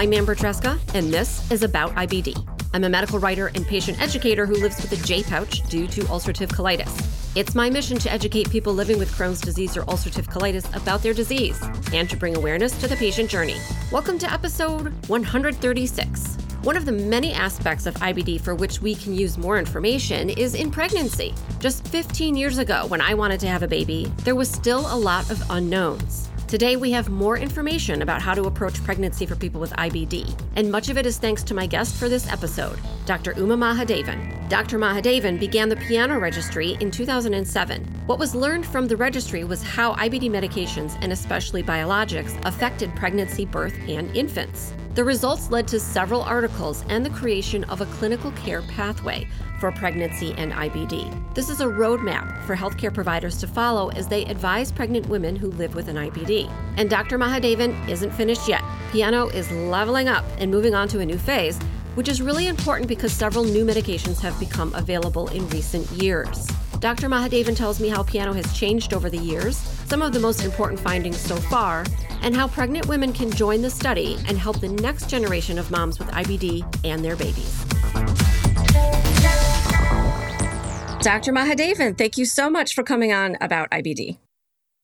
I'm 0.00 0.14
Amber 0.14 0.34
Tresca, 0.34 0.80
and 0.94 1.12
this 1.12 1.52
is 1.52 1.62
About 1.62 1.94
IBD. 1.94 2.34
I'm 2.72 2.84
a 2.84 2.88
medical 2.88 3.18
writer 3.18 3.48
and 3.48 3.66
patient 3.66 4.00
educator 4.00 4.46
who 4.46 4.54
lives 4.54 4.80
with 4.80 4.92
a 4.92 5.06
J 5.06 5.22
pouch 5.22 5.60
due 5.68 5.86
to 5.88 6.00
ulcerative 6.04 6.48
colitis. 6.48 7.36
It's 7.36 7.54
my 7.54 7.68
mission 7.68 7.98
to 7.98 8.10
educate 8.10 8.48
people 8.48 8.72
living 8.72 8.98
with 8.98 9.12
Crohn's 9.12 9.42
disease 9.42 9.76
or 9.76 9.82
ulcerative 9.82 10.24
colitis 10.24 10.74
about 10.74 11.02
their 11.02 11.12
disease 11.12 11.62
and 11.92 12.08
to 12.08 12.16
bring 12.16 12.34
awareness 12.34 12.72
to 12.80 12.88
the 12.88 12.96
patient 12.96 13.28
journey. 13.28 13.58
Welcome 13.92 14.18
to 14.20 14.32
episode 14.32 14.94
136. 15.08 16.36
One 16.62 16.78
of 16.78 16.86
the 16.86 16.92
many 16.92 17.34
aspects 17.34 17.84
of 17.84 17.92
IBD 17.96 18.40
for 18.40 18.54
which 18.54 18.80
we 18.80 18.94
can 18.94 19.14
use 19.14 19.36
more 19.36 19.58
information 19.58 20.30
is 20.30 20.54
in 20.54 20.70
pregnancy. 20.70 21.34
Just 21.58 21.86
15 21.88 22.38
years 22.38 22.56
ago, 22.56 22.86
when 22.86 23.02
I 23.02 23.12
wanted 23.12 23.40
to 23.40 23.48
have 23.48 23.62
a 23.62 23.68
baby, 23.68 24.10
there 24.24 24.34
was 24.34 24.50
still 24.50 24.90
a 24.94 24.96
lot 24.96 25.30
of 25.30 25.42
unknowns. 25.50 26.29
Today, 26.50 26.74
we 26.74 26.90
have 26.90 27.08
more 27.10 27.38
information 27.38 28.02
about 28.02 28.20
how 28.20 28.34
to 28.34 28.46
approach 28.46 28.82
pregnancy 28.82 29.24
for 29.24 29.36
people 29.36 29.60
with 29.60 29.70
IBD, 29.74 30.36
and 30.56 30.68
much 30.68 30.88
of 30.88 30.98
it 30.98 31.06
is 31.06 31.16
thanks 31.16 31.44
to 31.44 31.54
my 31.54 31.64
guest 31.64 31.94
for 31.94 32.08
this 32.08 32.26
episode, 32.26 32.76
Dr. 33.06 33.34
Uma 33.36 33.56
Mahadevan. 33.56 34.48
Dr. 34.48 34.76
Mahadevan 34.76 35.38
began 35.38 35.68
the 35.68 35.76
Piano 35.76 36.18
Registry 36.18 36.76
in 36.80 36.90
2007. 36.90 37.84
What 38.06 38.18
was 38.18 38.34
learned 38.34 38.66
from 38.66 38.88
the 38.88 38.96
registry 38.96 39.44
was 39.44 39.62
how 39.62 39.94
IBD 39.94 40.28
medications, 40.28 40.98
and 41.02 41.12
especially 41.12 41.62
biologics, 41.62 42.36
affected 42.44 42.92
pregnancy, 42.96 43.44
birth, 43.44 43.78
and 43.86 44.10
infants. 44.16 44.74
The 44.92 45.04
results 45.04 45.52
led 45.52 45.68
to 45.68 45.78
several 45.78 46.22
articles 46.22 46.84
and 46.88 47.06
the 47.06 47.10
creation 47.10 47.62
of 47.64 47.80
a 47.80 47.86
clinical 47.86 48.32
care 48.32 48.62
pathway 48.62 49.28
for 49.60 49.70
pregnancy 49.70 50.34
and 50.36 50.52
IBD. 50.52 51.32
This 51.32 51.48
is 51.48 51.60
a 51.60 51.66
roadmap 51.66 52.42
for 52.42 52.56
healthcare 52.56 52.92
providers 52.92 53.36
to 53.38 53.46
follow 53.46 53.90
as 53.90 54.08
they 54.08 54.24
advise 54.24 54.72
pregnant 54.72 55.08
women 55.08 55.36
who 55.36 55.52
live 55.52 55.76
with 55.76 55.86
an 55.86 55.94
IBD. 55.94 56.50
And 56.76 56.90
Dr. 56.90 57.18
Mahadevan 57.18 57.88
isn't 57.88 58.10
finished 58.10 58.48
yet. 58.48 58.64
Piano 58.90 59.28
is 59.28 59.48
leveling 59.52 60.08
up 60.08 60.24
and 60.38 60.50
moving 60.50 60.74
on 60.74 60.88
to 60.88 60.98
a 60.98 61.06
new 61.06 61.18
phase, 61.18 61.56
which 61.94 62.08
is 62.08 62.20
really 62.20 62.48
important 62.48 62.88
because 62.88 63.12
several 63.12 63.44
new 63.44 63.64
medications 63.64 64.18
have 64.20 64.38
become 64.40 64.74
available 64.74 65.28
in 65.28 65.48
recent 65.50 65.88
years. 65.92 66.48
Dr. 66.80 67.10
Mahadevan 67.10 67.54
tells 67.54 67.78
me 67.78 67.90
how 67.90 68.02
piano 68.02 68.32
has 68.32 68.50
changed 68.54 68.94
over 68.94 69.10
the 69.10 69.18
years, 69.18 69.58
some 69.86 70.00
of 70.00 70.14
the 70.14 70.18
most 70.18 70.44
important 70.44 70.80
findings 70.80 71.18
so 71.18 71.36
far, 71.36 71.84
and 72.22 72.34
how 72.34 72.48
pregnant 72.48 72.88
women 72.88 73.12
can 73.12 73.30
join 73.30 73.60
the 73.60 73.68
study 73.68 74.16
and 74.26 74.38
help 74.38 74.60
the 74.60 74.68
next 74.68 75.10
generation 75.10 75.58
of 75.58 75.70
moms 75.70 75.98
with 75.98 76.08
IBD 76.08 76.64
and 76.86 77.04
their 77.04 77.16
babies. 77.16 77.64
Dr. 81.02 81.32
Mahadevan, 81.32 81.98
thank 81.98 82.16
you 82.16 82.24
so 82.24 82.48
much 82.48 82.74
for 82.74 82.82
coming 82.82 83.12
on 83.12 83.36
about 83.42 83.70
IBD. 83.70 84.16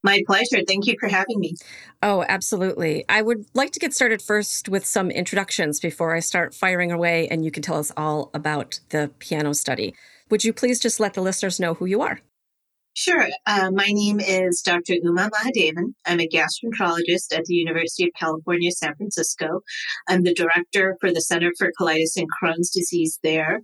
My 0.03 0.21
pleasure. 0.27 0.63
Thank 0.69 0.87
you 0.87 0.97
for 1.01 1.09
having 1.09 1.41
me. 1.41 1.55
Oh, 2.03 2.25
absolutely. 2.29 3.07
I 3.09 3.23
would 3.23 3.47
like 3.55 3.73
to 3.73 3.81
get 3.81 3.95
started 3.95 4.21
first 4.21 4.69
with 4.69 4.85
some 4.85 5.11
introductions 5.11 5.81
before 5.81 6.15
I 6.15 6.21
start 6.21 6.55
firing 6.55 6.93
away, 6.93 7.27
and 7.29 7.43
you 7.45 7.51
can 7.51 7.63
tell 7.63 7.79
us 7.79 7.91
all 7.97 8.31
about 8.35 8.81
the 8.91 9.11
piano 9.19 9.55
study. 9.55 9.95
Would 10.31 10.45
you 10.45 10.53
please 10.53 10.81
just 10.81 10.99
let 10.99 11.15
the 11.15 11.21
listeners 11.23 11.61
know 11.61 11.75
who 11.75 11.87
you 11.87 12.03
are? 12.03 12.21
Sure. 12.95 13.29
Uh, 13.45 13.71
my 13.73 13.89
name 13.91 14.21
is 14.21 14.63
Dr. 14.65 14.95
Uma 15.03 15.29
Mahadevan. 15.29 15.93
I'm 16.07 16.19
a 16.19 16.27
gastroenterologist 16.27 17.37
at 17.37 17.45
the 17.45 17.55
University 17.55 18.05
of 18.05 18.11
California, 18.19 18.71
San 18.73 18.95
Francisco. 18.97 19.61
I'm 20.09 20.23
the 20.23 20.33
director 20.33 20.97
for 20.99 21.13
the 21.13 21.21
Center 21.21 21.53
for 21.59 21.71
Colitis 21.79 22.17
and 22.17 22.27
Crohn's 22.43 22.71
Disease 22.71 23.19
there. 23.23 23.61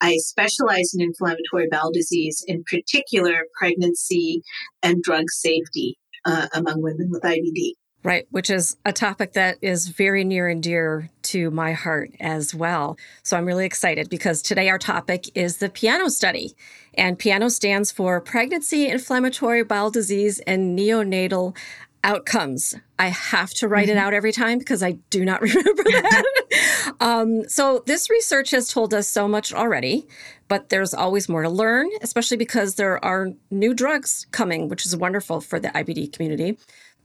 I 0.00 0.18
specialize 0.18 0.94
in 0.94 1.02
inflammatory 1.02 1.66
bowel 1.68 1.90
disease, 1.90 2.44
in 2.46 2.62
particular 2.70 3.42
pregnancy 3.58 4.42
and 4.84 5.02
drug 5.02 5.30
safety 5.30 5.98
uh, 6.24 6.46
among 6.54 6.80
women 6.80 7.08
with 7.10 7.22
IBD. 7.22 7.72
Right, 8.06 8.28
which 8.30 8.50
is 8.50 8.76
a 8.84 8.92
topic 8.92 9.32
that 9.32 9.58
is 9.60 9.88
very 9.88 10.22
near 10.22 10.46
and 10.46 10.62
dear 10.62 11.10
to 11.22 11.50
my 11.50 11.72
heart 11.72 12.12
as 12.20 12.54
well. 12.54 12.96
So 13.24 13.36
I'm 13.36 13.46
really 13.46 13.66
excited 13.66 14.08
because 14.08 14.42
today 14.42 14.68
our 14.68 14.78
topic 14.78 15.24
is 15.34 15.56
the 15.56 15.68
piano 15.68 16.08
study. 16.08 16.54
And 16.94 17.18
piano 17.18 17.50
stands 17.50 17.90
for 17.90 18.20
Pregnancy, 18.20 18.86
Inflammatory 18.86 19.64
Bowel 19.64 19.90
Disease, 19.90 20.38
and 20.46 20.78
Neonatal 20.78 21.56
Outcomes. 22.04 22.76
I 23.00 23.08
have 23.08 23.50
to 23.54 23.66
write 23.66 23.88
mm-hmm. 23.88 23.98
it 23.98 24.00
out 24.00 24.14
every 24.14 24.30
time 24.30 24.60
because 24.60 24.84
I 24.84 24.92
do 25.10 25.24
not 25.24 25.40
remember 25.42 25.82
that. 25.82 26.24
um, 27.00 27.48
so, 27.48 27.82
this 27.86 28.08
research 28.08 28.52
has 28.52 28.68
told 28.68 28.94
us 28.94 29.08
so 29.08 29.26
much 29.26 29.52
already, 29.52 30.06
but 30.46 30.68
there's 30.68 30.94
always 30.94 31.28
more 31.28 31.42
to 31.42 31.50
learn, 31.50 31.90
especially 32.02 32.36
because 32.36 32.76
there 32.76 33.04
are 33.04 33.32
new 33.50 33.74
drugs 33.74 34.28
coming, 34.30 34.68
which 34.68 34.86
is 34.86 34.96
wonderful 34.96 35.40
for 35.40 35.58
the 35.58 35.70
IBD 35.70 36.12
community. 36.12 36.56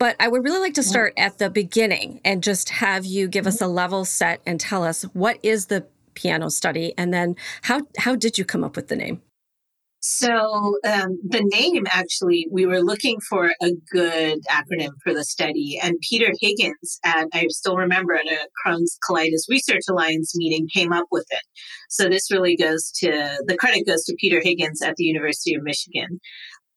But 0.01 0.15
I 0.19 0.29
would 0.29 0.43
really 0.43 0.57
like 0.57 0.73
to 0.73 0.83
start 0.83 1.13
at 1.15 1.37
the 1.37 1.47
beginning 1.47 2.21
and 2.25 2.41
just 2.41 2.69
have 2.69 3.05
you 3.05 3.27
give 3.27 3.45
us 3.45 3.61
a 3.61 3.67
level 3.67 4.03
set 4.03 4.41
and 4.47 4.59
tell 4.59 4.83
us 4.83 5.03
what 5.13 5.37
is 5.43 5.67
the 5.67 5.85
piano 6.15 6.49
study 6.49 6.95
and 6.97 7.13
then 7.13 7.35
how 7.61 7.81
how 7.99 8.15
did 8.15 8.39
you 8.39 8.43
come 8.43 8.63
up 8.63 8.75
with 8.75 8.87
the 8.87 8.95
name? 8.95 9.21
So 10.03 10.79
um, 10.83 11.19
the 11.23 11.47
name 11.53 11.85
actually, 11.91 12.47
we 12.51 12.65
were 12.65 12.81
looking 12.81 13.19
for 13.29 13.51
a 13.61 13.69
good 13.91 14.39
acronym 14.49 14.93
for 15.03 15.13
the 15.13 15.23
study, 15.23 15.79
and 15.81 15.95
Peter 16.09 16.33
Higgins 16.41 16.99
at 17.05 17.27
I 17.31 17.45
still 17.49 17.77
remember 17.77 18.15
at 18.15 18.25
a 18.25 18.47
Crohn's 18.65 18.97
Colitis 19.07 19.47
Research 19.47 19.83
Alliance 19.87 20.35
meeting 20.35 20.67
came 20.73 20.91
up 20.91 21.05
with 21.11 21.27
it. 21.29 21.43
So 21.91 22.09
this 22.09 22.31
really 22.31 22.57
goes 22.57 22.91
to 23.01 23.37
the 23.45 23.55
credit 23.55 23.85
goes 23.85 24.03
to 24.05 24.15
Peter 24.19 24.41
Higgins 24.43 24.81
at 24.81 24.95
the 24.95 25.03
University 25.03 25.53
of 25.53 25.61
Michigan. 25.61 26.19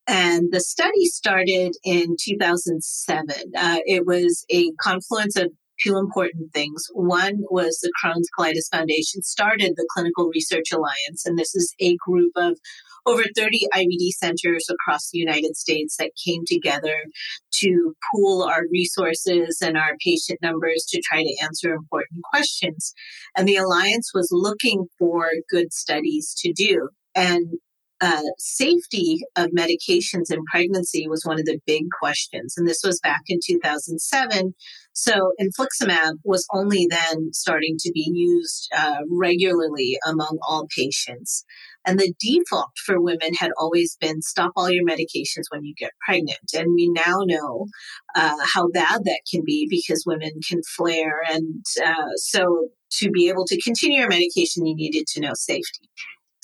And 0.06 0.52
the 0.52 0.60
study 0.60 1.06
started 1.06 1.76
in 1.82 2.16
2007. 2.20 3.26
Uh, 3.56 3.78
it 3.86 4.06
was 4.06 4.44
a 4.50 4.70
confluence 4.80 5.36
of 5.36 5.50
two 5.82 5.96
important 5.96 6.52
things. 6.52 6.86
One 6.92 7.38
was 7.50 7.78
the 7.82 7.92
Crohn's 8.02 8.28
Colitis 8.38 8.70
Foundation 8.70 9.22
started 9.22 9.72
the 9.76 9.88
Clinical 9.92 10.30
Research 10.32 10.72
Alliance, 10.72 11.24
and 11.24 11.38
this 11.38 11.54
is 11.54 11.74
a 11.80 11.96
group 12.06 12.32
of 12.36 12.58
over 13.06 13.22
30 13.36 13.66
IBD 13.74 14.10
centers 14.10 14.66
across 14.70 15.10
the 15.10 15.18
United 15.18 15.56
States 15.56 15.96
that 15.98 16.12
came 16.24 16.42
together 16.46 17.04
to 17.52 17.94
pool 18.10 18.42
our 18.42 18.62
resources 18.70 19.58
and 19.62 19.76
our 19.76 19.96
patient 20.02 20.38
numbers 20.42 20.86
to 20.88 21.02
try 21.02 21.22
to 21.22 21.36
answer 21.42 21.74
important 21.74 22.22
questions. 22.32 22.94
And 23.36 23.46
the 23.46 23.56
Alliance 23.56 24.12
was 24.14 24.28
looking 24.32 24.86
for 24.98 25.28
good 25.50 25.72
studies 25.72 26.34
to 26.38 26.52
do. 26.52 26.88
And 27.14 27.58
uh, 28.04 28.20
safety 28.38 29.20
of 29.34 29.48
medications 29.58 30.30
in 30.30 30.44
pregnancy 30.50 31.08
was 31.08 31.24
one 31.24 31.40
of 31.40 31.46
the 31.46 31.58
big 31.66 31.84
questions. 31.98 32.52
And 32.54 32.68
this 32.68 32.82
was 32.84 33.00
back 33.00 33.22
in 33.28 33.38
2007. 33.42 34.54
So 34.92 35.32
infliximab 35.40 36.16
was 36.22 36.46
only 36.52 36.86
then 36.90 37.32
starting 37.32 37.76
to 37.78 37.90
be 37.94 38.10
used 38.12 38.70
uh, 38.76 38.98
regularly 39.10 39.96
among 40.06 40.36
all 40.46 40.66
patients. 40.76 41.46
And 41.86 41.98
the 41.98 42.12
default 42.20 42.72
for 42.84 43.00
women 43.00 43.32
had 43.38 43.52
always 43.58 43.96
been 43.98 44.20
stop 44.20 44.52
all 44.54 44.70
your 44.70 44.84
medications 44.84 45.44
when 45.48 45.64
you 45.64 45.72
get 45.74 45.92
pregnant. 46.06 46.52
And 46.54 46.74
we 46.74 46.90
now 46.90 47.20
know 47.24 47.68
uh, 48.14 48.36
how 48.54 48.68
bad 48.68 49.04
that 49.04 49.20
can 49.30 49.42
be 49.46 49.66
because 49.70 50.04
women 50.06 50.32
can 50.46 50.60
flare. 50.76 51.22
And 51.26 51.64
uh, 51.82 52.10
so 52.16 52.68
to 52.98 53.10
be 53.10 53.30
able 53.30 53.46
to 53.46 53.60
continue 53.62 54.00
your 54.00 54.08
medication, 54.10 54.66
you 54.66 54.76
needed 54.76 55.06
to 55.06 55.20
know 55.20 55.32
safety. 55.34 55.88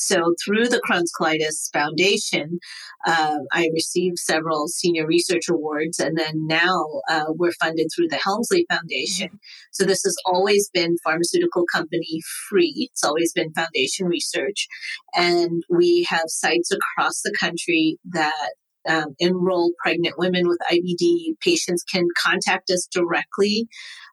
So 0.01 0.35
through 0.43 0.69
the 0.69 0.81
Crohn's 0.81 1.13
Colitis 1.13 1.71
Foundation, 1.75 2.59
uh, 3.07 3.37
I 3.53 3.69
received 3.75 4.19
several 4.19 4.67
senior 4.67 5.07
research 5.07 5.47
awards, 5.51 6.01
and 6.01 6.17
then 6.17 6.47
now 6.47 6.87
uh, 7.09 7.27
we're 7.29 7.53
funded 7.53 7.89
through 7.95 8.09
the 8.09 8.17
Helmsley 8.17 8.65
Foundation. 8.71 9.39
So 9.73 9.85
this 9.85 10.03
has 10.05 10.17
always 10.25 10.71
been 10.73 10.97
pharmaceutical 11.05 11.67
company 11.71 12.23
free. 12.49 12.89
It's 12.91 13.05
always 13.05 13.33
been 13.35 13.53
foundation 13.53 14.07
research, 14.07 14.67
and 15.15 15.63
we 15.69 16.07
have 16.09 16.25
sites 16.29 16.71
across 16.73 17.21
the 17.21 17.37
country 17.39 17.99
that 18.13 18.55
um, 18.89 19.15
enroll 19.19 19.73
pregnant 19.83 20.15
women 20.17 20.49
with 20.49 20.61
IBD. 20.73 21.39
Patients 21.43 21.85
can 21.85 22.07
contact 22.25 22.71
us 22.71 22.89
directly. 22.91 23.69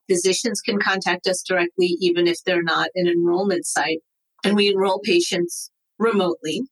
Physicians 0.10 0.60
can 0.60 0.80
contact 0.80 1.28
us 1.28 1.42
directly, 1.48 1.96
even 2.02 2.28
if 2.28 2.44
they're 2.46 2.62
not 2.62 2.90
an 2.96 3.08
enrollment 3.08 3.66
site. 3.66 4.00
And 4.44 4.56
we 4.56 4.68
enroll 4.68 5.00
patients 5.04 5.72
remotely. 6.00 6.64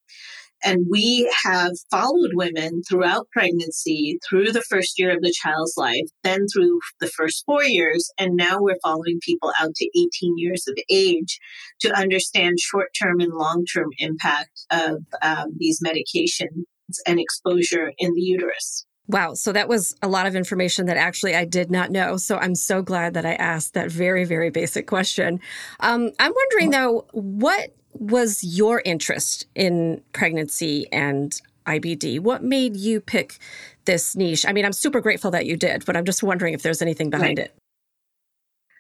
And 0.64 0.88
we 0.90 1.32
have 1.46 1.74
followed 1.92 2.32
women 2.34 2.82
throughout 2.90 3.30
pregnancy, 3.32 4.18
through 4.28 4.52
the 4.52 4.64
first 4.64 4.98
year 4.98 5.16
of 5.16 5.22
the 5.22 5.32
child's 5.32 5.76
life, 5.78 6.10
then 6.24 6.48
through 6.52 6.80
the 7.00 7.08
first 7.08 7.44
four 7.46 7.64
years. 7.64 8.10
And 8.18 8.36
now 8.36 8.58
we're 8.60 8.80
following 8.82 9.20
people 9.22 9.52
out 9.60 9.76
to 9.76 9.86
18 9.96 10.38
years 10.38 10.66
of 10.68 10.76
age 10.90 11.40
to 11.82 11.96
understand 11.96 12.60
short 12.60 12.90
term 13.00 13.20
and 13.20 13.34
long 13.34 13.66
term 13.66 13.90
impact 14.00 14.66
of 14.72 15.04
um, 15.22 15.54
these 15.58 15.82
medications 15.86 16.64
and 17.06 17.20
exposure 17.20 17.92
in 18.00 18.14
the 18.16 18.22
uterus. 18.22 18.88
Wow. 19.08 19.36
So 19.36 19.52
that 19.52 19.68
was 19.68 19.96
a 20.02 20.08
lot 20.08 20.26
of 20.26 20.36
information 20.36 20.88
that 20.88 20.98
actually 20.98 21.36
I 21.36 21.46
did 21.46 21.70
not 21.70 21.92
know. 21.92 22.18
So 22.18 22.38
I'm 22.38 22.56
so 22.56 22.82
glad 22.82 23.14
that 23.14 23.26
I 23.26 23.34
asked 23.34 23.76
that 23.76 23.92
very, 23.92 24.26
very 24.26 24.50
basic 24.50 24.88
question. 24.88 25.40
Um, 25.80 26.12
I'm 26.18 26.34
wondering 26.34 26.72
though, 26.72 27.06
what 27.12 27.76
was 28.00 28.44
your 28.44 28.82
interest 28.86 29.48
in 29.56 30.02
pregnancy 30.14 30.88
and 30.92 31.42
IBD? 31.66 32.20
What 32.20 32.44
made 32.44 32.76
you 32.76 33.00
pick 33.00 33.38
this 33.86 34.16
niche? 34.16 34.46
I 34.48 34.54
mean, 34.54 34.66
I'm 34.66 34.74
super 34.74 35.02
grateful 35.02 35.32
that 35.32 35.46
you 35.46 35.58
did, 35.58 35.86
but 35.86 35.96
I'm 35.96 36.06
just 36.06 36.24
wondering 36.24 36.54
if 36.54 36.62
there's 36.62 36.82
anything 36.82 37.10
behind 37.10 37.40
right. 37.40 37.48
it. 37.48 37.56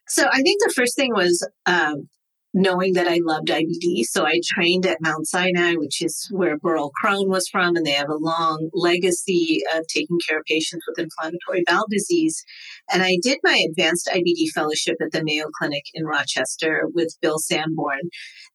So 0.08 0.28
I 0.32 0.42
think 0.42 0.62
the 0.62 0.74
first 0.76 0.96
thing 0.96 1.12
was 1.14 1.48
um, 1.66 2.08
knowing 2.56 2.94
that 2.94 3.08
I 3.08 3.20
loved 3.22 3.50
IBD. 3.50 4.04
So 4.04 4.26
I 4.26 4.40
trained 4.46 4.86
at 4.86 5.02
Mount 5.02 5.28
Sinai, 5.28 5.74
which 5.74 6.02
is 6.02 6.28
where 6.32 6.58
Burrill 6.58 6.92
Crohn 7.04 7.28
was 7.28 7.50
from, 7.50 7.76
and 7.76 7.86
they 7.86 7.92
have 7.92 8.10
a 8.10 8.16
long 8.16 8.70
legacy 8.74 9.62
of 9.76 9.86
taking 9.88 10.18
care 10.26 10.40
of 10.40 10.46
patients 10.46 10.86
with 10.88 10.98
inflammatory 10.98 11.64
bowel 11.68 11.86
disease. 11.90 12.44
And 12.92 13.04
I 13.04 13.18
did 13.22 13.40
my 13.44 13.62
advanced 13.70 14.10
IBD 14.12 14.52
fellowship 14.54 14.96
at 15.02 15.12
the 15.12 15.24
Mayo 15.24 15.48
Clinic 15.60 15.84
in 15.94 16.06
Rochester 16.06 16.84
with 16.94 17.18
Bill 17.22 17.40
Sandborn. 17.40 18.08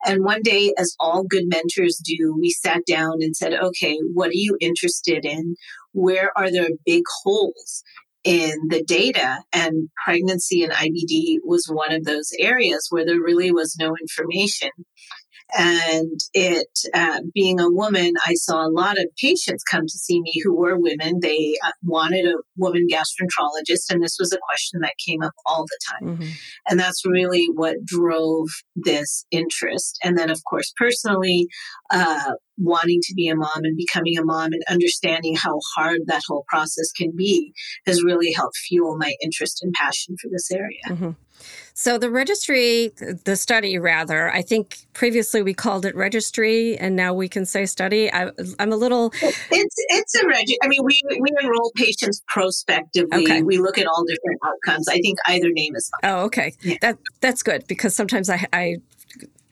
And 0.05 0.25
one 0.25 0.41
day, 0.43 0.73
as 0.79 0.94
all 0.99 1.25
good 1.25 1.44
mentors 1.47 2.00
do, 2.02 2.37
we 2.38 2.50
sat 2.50 2.81
down 2.87 3.14
and 3.20 3.37
said, 3.37 3.55
okay, 3.55 3.99
what 4.14 4.29
are 4.29 4.35
you 4.35 4.56
interested 4.61 5.25
in? 5.25 5.56
Where 5.93 6.31
are 6.37 6.50
there 6.50 6.69
big 6.87 7.02
holes 7.23 7.82
in 8.25 8.69
the 8.69 8.82
data 8.82 9.38
and 9.52 9.88
pregnancy 10.05 10.62
and 10.62 10.73
IBD 10.73 11.38
was 11.43 11.67
one 11.73 11.93
of 11.93 12.05
those 12.05 12.31
areas 12.38 12.87
where 12.91 13.05
there 13.06 13.20
really 13.20 13.50
was 13.50 13.76
no 13.79 13.94
information. 14.00 14.70
And 15.56 16.20
it, 16.35 16.69
uh, 16.94 17.20
being 17.35 17.61
a 17.61 17.70
woman, 17.70 18.12
I 18.26 18.35
saw 18.35 18.67
a 18.67 18.70
lot 18.70 18.99
of 18.99 19.06
patients 19.20 19.62
come 19.70 19.82
to 19.82 19.99
see 19.99 20.20
me 20.20 20.32
who 20.43 20.55
were 20.55 20.79
women. 20.79 21.20
They 21.20 21.56
uh, 21.64 21.73
wanted 21.82 22.26
a 22.26 22.37
woman 22.56 22.87
gastroenterologist, 22.91 23.91
and 23.91 24.02
this 24.02 24.17
was 24.19 24.32
a 24.32 24.38
question 24.49 24.81
that 24.81 24.94
came 25.06 25.23
up 25.23 25.32
all 25.47 25.64
the 25.64 25.79
time. 25.91 26.17
Mm-hmm. 26.17 26.31
And 26.69 26.81
that's 26.81 27.05
really 27.06 27.49
what 27.55 27.85
drove 27.85 28.49
this 28.76 29.25
interest. 29.31 29.99
And 30.02 30.17
then, 30.17 30.31
of 30.31 30.41
course, 30.49 30.73
personally, 30.76 31.49
uh, 31.91 32.32
wanting 32.61 33.01
to 33.03 33.15
be 33.15 33.29
a 33.29 33.37
mom 33.37 33.65
and 33.65 33.77
becoming 33.77 34.19
a 34.19 34.25
mom 34.25 34.53
and 34.53 34.62
understanding 34.69 35.37
how 35.37 35.59
hard 35.75 36.01
that 36.07 36.23
whole 36.29 36.45
process 36.49 36.93
can 36.93 37.11
be 37.17 37.53
has 37.87 38.03
really 38.03 38.33
helped 38.33 38.57
fuel 38.57 38.97
my 38.97 39.15
interest 39.23 39.61
and 39.62 39.73
passion 39.75 40.17
for 40.21 40.29
this 40.31 40.51
area. 40.51 40.81
Mm-hmm. 40.89 41.11
So 41.75 41.97
the 41.97 42.11
registry, 42.11 42.93
the 43.25 43.37
study 43.37 43.79
rather, 43.79 44.31
I 44.31 44.43
think 44.43 44.81
previously 44.93 45.41
we 45.41 45.55
called 45.55 45.87
it 45.87 45.97
registry 45.97 46.77
and 46.77 46.95
now 46.95 47.15
we 47.15 47.27
can 47.27 47.47
say 47.47 47.65
study. 47.65 48.12
I, 48.12 48.31
am 48.59 48.73
a 48.73 48.77
little. 48.77 49.13
It's 49.23 49.75
it's 49.89 50.15
a 50.23 50.27
registry. 50.27 50.59
I 50.63 50.69
mean, 50.69 50.85
we, 50.85 51.01
we 51.09 51.29
enroll 51.41 51.73
patients 51.77 52.23
prospectively. 52.29 53.25
Okay. 53.25 53.43
We 53.43 53.59
look 53.59 53.79
at 53.79 53.87
all 53.87 54.05
different 54.05 54.41
outcomes. 54.45 54.89
I 54.89 54.99
think 55.01 55.19
either 55.27 55.49
name 55.51 55.75
is 55.75 55.91
fine. 56.03 56.13
Oh, 56.13 56.25
okay. 56.25 56.53
Yeah. 56.61 56.77
That, 56.83 56.99
that's 57.21 57.43
good 57.43 57.67
because 57.67 57.97
sometimes 57.97 58.29
I, 58.29 58.47
I 58.53 58.77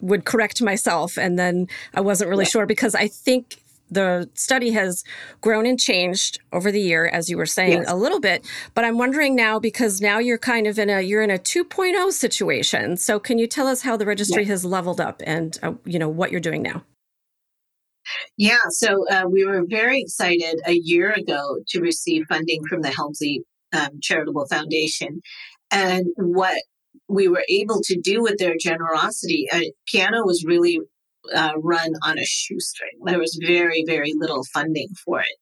would 0.01 0.25
correct 0.25 0.63
myself 0.63 1.17
and 1.17 1.39
then 1.39 1.69
I 1.95 2.01
wasn't 2.01 2.31
really 2.31 2.45
yeah. 2.45 2.51
sure 2.51 2.67
because 2.67 2.95
I 2.95 3.09
think 3.09 3.59
the 3.91 4.29
study 4.35 4.71
has 4.73 5.05
grown 5.41 5.67
and 5.67 5.79
changed 5.79 6.39
over 6.53 6.71
the 6.71 6.81
year 6.81 7.07
as 7.07 7.31
you 7.31 7.37
were 7.37 7.47
saying 7.47 7.81
yes. 7.81 7.91
a 7.91 7.95
little 7.95 8.21
bit 8.21 8.47
but 8.75 8.85
i'm 8.85 8.99
wondering 8.99 9.35
now 9.35 9.59
because 9.59 10.01
now 10.01 10.19
you're 10.19 10.39
kind 10.39 10.67
of 10.67 10.79
in 10.79 10.91
a 10.91 11.01
you're 11.01 11.23
in 11.23 11.31
a 11.31 11.39
2.0 11.39 12.13
situation 12.13 12.97
so 12.97 13.19
can 13.19 13.39
you 13.39 13.47
tell 13.47 13.67
us 13.67 13.83
how 13.83 13.97
the 13.97 14.07
registry 14.07 14.43
yes. 14.43 14.51
has 14.51 14.65
leveled 14.65 15.01
up 15.01 15.23
and 15.27 15.59
uh, 15.63 15.73
you 15.85 15.99
know 15.99 16.09
what 16.09 16.31
you're 16.31 16.41
doing 16.41 16.63
now 16.63 16.83
yeah 18.37 18.59
so 18.71 19.05
uh, 19.11 19.25
we 19.29 19.45
were 19.45 19.65
very 19.67 20.01
excited 20.01 20.61
a 20.67 20.75
year 20.75 21.13
ago 21.13 21.57
to 21.69 21.81
receive 21.81 22.25
funding 22.29 22.61
from 22.69 22.83
the 22.83 22.91
helmsley 22.91 23.43
um, 23.73 23.91
charitable 24.03 24.47
foundation 24.49 25.21
and 25.71 26.07
what 26.17 26.57
we 27.09 27.29
were 27.29 27.45
able 27.49 27.81
to 27.85 27.99
do 28.01 28.23
with 28.23 28.39
their 28.39 28.57
generosity 28.61 29.47
uh, 29.53 29.61
piano 29.87 30.25
was 30.25 30.45
really 30.47 30.81
uh, 31.35 31.53
run 31.59 31.93
on 32.05 32.19
a 32.19 32.25
shoestring. 32.25 32.99
There 33.05 33.19
was 33.19 33.39
very, 33.45 33.85
very 33.87 34.13
little 34.17 34.45
funding 34.53 34.89
for 35.05 35.21
it. 35.21 35.39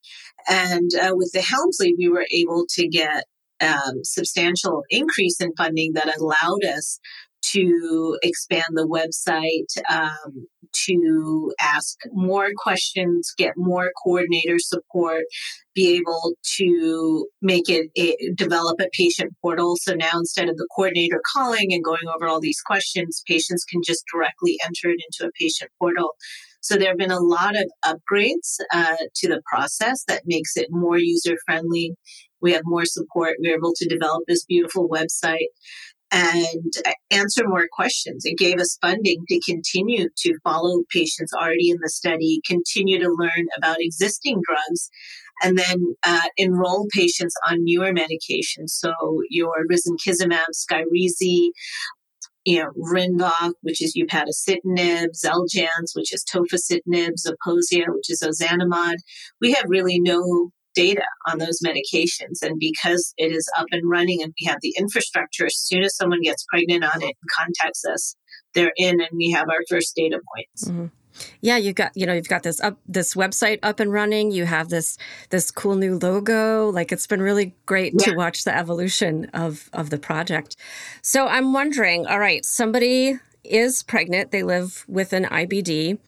And 0.48 0.90
uh, 0.94 1.12
with 1.14 1.30
the 1.32 1.42
Helmsley, 1.42 1.94
we 1.98 2.08
were 2.08 2.26
able 2.32 2.66
to 2.70 2.88
get 2.88 3.24
um, 3.60 4.02
substantial 4.02 4.82
increase 4.90 5.40
in 5.40 5.54
funding 5.56 5.92
that 5.94 6.16
allowed 6.18 6.64
us 6.64 6.98
to 7.42 8.18
expand 8.22 8.64
the 8.70 8.86
website, 8.86 9.70
um, 9.90 10.46
to 10.86 11.52
ask 11.60 11.96
more 12.12 12.48
questions, 12.56 13.32
get 13.36 13.54
more 13.56 13.90
coordinator 14.02 14.58
support, 14.58 15.24
be 15.74 15.96
able 15.96 16.34
to 16.56 17.26
make 17.42 17.68
it 17.68 17.90
a, 17.96 18.16
develop 18.34 18.80
a 18.80 18.88
patient 18.92 19.32
portal. 19.42 19.76
So 19.80 19.94
now 19.94 20.12
instead 20.14 20.48
of 20.48 20.56
the 20.56 20.68
coordinator 20.74 21.20
calling 21.34 21.72
and 21.72 21.84
going 21.84 22.08
over 22.14 22.26
all 22.26 22.40
these 22.40 22.60
questions, 22.60 23.22
patients 23.26 23.64
can 23.64 23.82
just 23.84 24.04
directly 24.12 24.56
enter 24.64 24.90
it 24.90 25.00
into 25.08 25.28
a 25.28 25.32
patient 25.38 25.70
portal. 25.78 26.14
So 26.60 26.76
there 26.76 26.88
have 26.88 26.98
been 26.98 27.12
a 27.12 27.20
lot 27.20 27.54
of 27.54 27.70
upgrades 27.84 28.58
uh, 28.72 28.96
to 29.16 29.28
the 29.28 29.40
process 29.48 30.02
that 30.08 30.22
makes 30.26 30.56
it 30.56 30.66
more 30.70 30.98
user 30.98 31.36
friendly. 31.44 31.94
We 32.40 32.52
have 32.52 32.62
more 32.64 32.84
support. 32.84 33.36
We're 33.38 33.56
able 33.56 33.72
to 33.76 33.88
develop 33.88 34.24
this 34.26 34.44
beautiful 34.44 34.88
website 34.88 35.46
and 36.12 36.72
answer 37.10 37.42
more 37.46 37.66
questions. 37.72 38.24
It 38.24 38.38
gave 38.38 38.58
us 38.58 38.78
funding 38.80 39.24
to 39.28 39.40
continue 39.40 40.08
to 40.18 40.38
follow 40.44 40.82
patients 40.90 41.32
already 41.32 41.70
in 41.70 41.78
the 41.82 41.88
study, 41.88 42.40
continue 42.46 42.98
to 42.98 43.08
learn 43.18 43.46
about 43.58 43.76
existing 43.80 44.40
drugs, 44.46 44.88
and 45.42 45.58
then 45.58 45.94
uh, 46.04 46.28
enroll 46.36 46.86
patients 46.94 47.34
on 47.48 47.64
newer 47.64 47.92
medications. 47.92 48.68
So 48.70 48.92
your 49.30 49.66
risankizumab, 49.70 50.46
Skyrizi, 50.54 51.50
you 52.44 52.62
know, 52.62 52.70
Rinvoq, 52.92 53.54
which 53.62 53.82
is 53.82 53.96
upadacitinib, 53.96 55.08
Xeljanz, 55.24 55.94
which 55.94 56.14
is 56.14 56.24
tofacitinib, 56.24 57.14
Zeposia, 57.20 57.86
which 57.88 58.08
is 58.08 58.22
ozanimod. 58.22 58.94
We 59.40 59.52
have 59.52 59.64
really 59.68 59.98
no 59.98 60.50
data 60.76 61.02
on 61.26 61.38
those 61.38 61.60
medications. 61.66 62.42
And 62.42 62.60
because 62.60 63.14
it 63.16 63.32
is 63.32 63.48
up 63.58 63.66
and 63.72 63.88
running 63.90 64.22
and 64.22 64.32
we 64.40 64.46
have 64.46 64.58
the 64.60 64.74
infrastructure, 64.78 65.46
as 65.46 65.56
soon 65.56 65.82
as 65.82 65.96
someone 65.96 66.22
gets 66.22 66.44
pregnant 66.48 66.84
on 66.84 67.02
it 67.02 67.16
and 67.20 67.30
contacts 67.36 67.84
us, 67.84 68.14
they're 68.54 68.72
in 68.76 69.00
and 69.00 69.10
we 69.12 69.30
have 69.32 69.48
our 69.48 69.62
first 69.68 69.96
data 69.96 70.20
points. 70.34 70.64
Mm-hmm. 70.64 70.86
Yeah, 71.40 71.56
you've 71.56 71.76
got 71.76 71.92
you 71.94 72.04
know 72.04 72.12
you've 72.12 72.28
got 72.28 72.42
this 72.42 72.60
up 72.60 72.78
this 72.86 73.14
website 73.14 73.58
up 73.62 73.80
and 73.80 73.90
running. 73.90 74.32
You 74.32 74.44
have 74.44 74.68
this 74.68 74.98
this 75.30 75.50
cool 75.50 75.74
new 75.74 75.98
logo. 75.98 76.68
Like 76.68 76.92
it's 76.92 77.06
been 77.06 77.22
really 77.22 77.54
great 77.64 77.94
yeah. 77.98 78.06
to 78.06 78.16
watch 78.16 78.44
the 78.44 78.54
evolution 78.54 79.30
of 79.32 79.70
of 79.72 79.88
the 79.88 79.98
project. 79.98 80.56
So 81.00 81.26
I'm 81.26 81.54
wondering, 81.54 82.06
all 82.06 82.18
right, 82.18 82.44
somebody 82.44 83.18
is 83.44 83.82
pregnant. 83.82 84.30
They 84.30 84.42
live 84.42 84.84
with 84.88 85.12
an 85.12 85.24
IBD. 85.24 85.98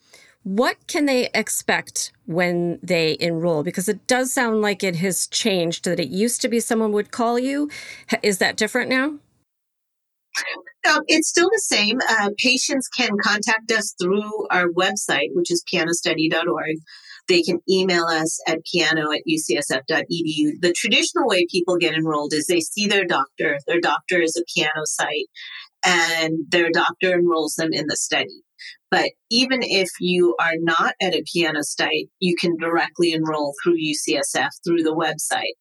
What 0.49 0.79
can 0.87 1.05
they 1.05 1.29
expect 1.35 2.11
when 2.25 2.79
they 2.83 3.19
enroll? 3.21 3.63
Because 3.63 3.87
it 3.87 4.07
does 4.07 4.33
sound 4.33 4.63
like 4.63 4.83
it 4.83 4.97
has 4.97 5.27
changed 5.27 5.85
that 5.85 6.01
it 6.01 6.09
used 6.09 6.41
to 6.41 6.49
be 6.49 6.59
someone 6.59 6.91
would 6.93 7.11
call 7.11 7.39
you. 7.39 7.69
Is 8.23 8.39
that 8.39 8.57
different 8.57 8.89
now? 8.89 9.19
Um, 10.89 11.03
it's 11.07 11.29
still 11.29 11.51
the 11.53 11.63
same. 11.63 11.99
Uh, 12.09 12.31
patients 12.39 12.89
can 12.89 13.11
contact 13.23 13.71
us 13.73 13.95
through 14.01 14.47
our 14.51 14.69
website, 14.69 15.29
which 15.35 15.51
is 15.51 15.63
pianostudy.org. 15.71 16.77
They 17.29 17.43
can 17.43 17.61
email 17.69 18.05
us 18.05 18.41
at 18.47 18.65
piano 18.73 19.13
at 19.13 19.21
ucsf.edu. 19.31 20.61
The 20.63 20.75
traditional 20.75 21.29
way 21.29 21.45
people 21.53 21.77
get 21.77 21.93
enrolled 21.93 22.33
is 22.33 22.47
they 22.47 22.61
see 22.61 22.87
their 22.87 23.05
doctor. 23.05 23.59
Their 23.67 23.81
doctor 23.83 24.23
is 24.23 24.35
a 24.35 24.45
piano 24.55 24.87
site, 24.87 25.27
and 25.85 26.39
their 26.49 26.71
doctor 26.71 27.13
enrolls 27.13 27.57
them 27.57 27.75
in 27.75 27.87
the 27.87 27.97
study. 27.97 28.45
But 28.91 29.11
even 29.31 29.61
if 29.63 29.89
you 30.01 30.35
are 30.41 30.57
not 30.59 30.95
at 31.01 31.15
a 31.15 31.25
piano 31.33 31.63
site, 31.63 32.09
you 32.21 32.35
can 32.37 32.57
directly 32.57 33.13
enroll 33.13 33.55
through 33.63 33.77
UCSF 33.77 34.49
through 34.65 34.83
the 34.83 34.95
website. 34.95 35.55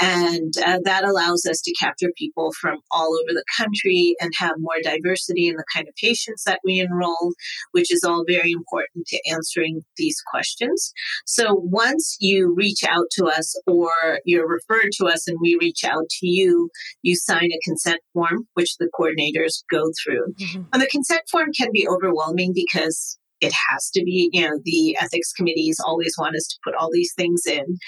And 0.00 0.52
uh, 0.64 0.78
that 0.84 1.04
allows 1.04 1.46
us 1.46 1.60
to 1.62 1.74
capture 1.74 2.10
people 2.16 2.52
from 2.60 2.78
all 2.90 3.14
over 3.14 3.32
the 3.32 3.44
country 3.56 4.14
and 4.20 4.32
have 4.38 4.54
more 4.58 4.76
diversity 4.82 5.48
in 5.48 5.56
the 5.56 5.64
kind 5.74 5.88
of 5.88 5.94
patients 5.96 6.44
that 6.44 6.60
we 6.64 6.80
enroll, 6.80 7.32
which 7.72 7.92
is 7.92 8.02
all 8.04 8.24
very 8.26 8.52
important 8.52 9.06
to 9.06 9.20
answering 9.30 9.82
these 9.96 10.20
questions. 10.30 10.92
So 11.26 11.54
once 11.54 12.16
you 12.20 12.54
reach 12.56 12.84
out 12.88 13.06
to 13.12 13.26
us 13.26 13.60
or 13.66 13.90
you're 14.24 14.48
referred 14.48 14.90
to 14.98 15.06
us 15.06 15.28
and 15.28 15.38
we 15.40 15.56
reach 15.60 15.84
out 15.84 16.08
to 16.20 16.26
you, 16.26 16.70
you 17.02 17.16
sign 17.16 17.50
a 17.52 17.60
consent 17.64 18.00
form, 18.12 18.48
which 18.54 18.76
the 18.78 18.90
coordinators 18.98 19.62
go 19.70 19.90
through. 20.02 20.34
Mm-hmm. 20.34 20.62
And 20.72 20.82
the 20.82 20.88
consent 20.88 21.22
form 21.30 21.48
can 21.56 21.70
be 21.72 21.86
overwhelming 21.88 22.52
because 22.54 23.18
it 23.40 23.52
has 23.70 23.90
to 23.90 24.02
be, 24.04 24.30
you 24.32 24.42
know, 24.42 24.58
the 24.64 24.96
ethics 25.00 25.32
committees 25.32 25.80
always 25.84 26.14
want 26.18 26.36
us 26.36 26.46
to 26.48 26.56
put 26.64 26.74
all 26.74 26.88
these 26.92 27.12
things 27.14 27.42
in. 27.46 27.78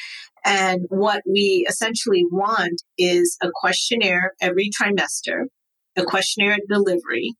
And 0.47 0.87
what 0.91 1.23
we 1.27 1.67
essentially 1.69 2.25
want 2.31 2.81
is 2.97 3.37
a 3.43 3.49
questionnaire 3.53 4.33
every 4.41 4.71
trimester, 4.71 5.47
a 5.97 6.05
questionnaire 6.05 6.53
at 6.53 6.61
delivery, 6.71 7.33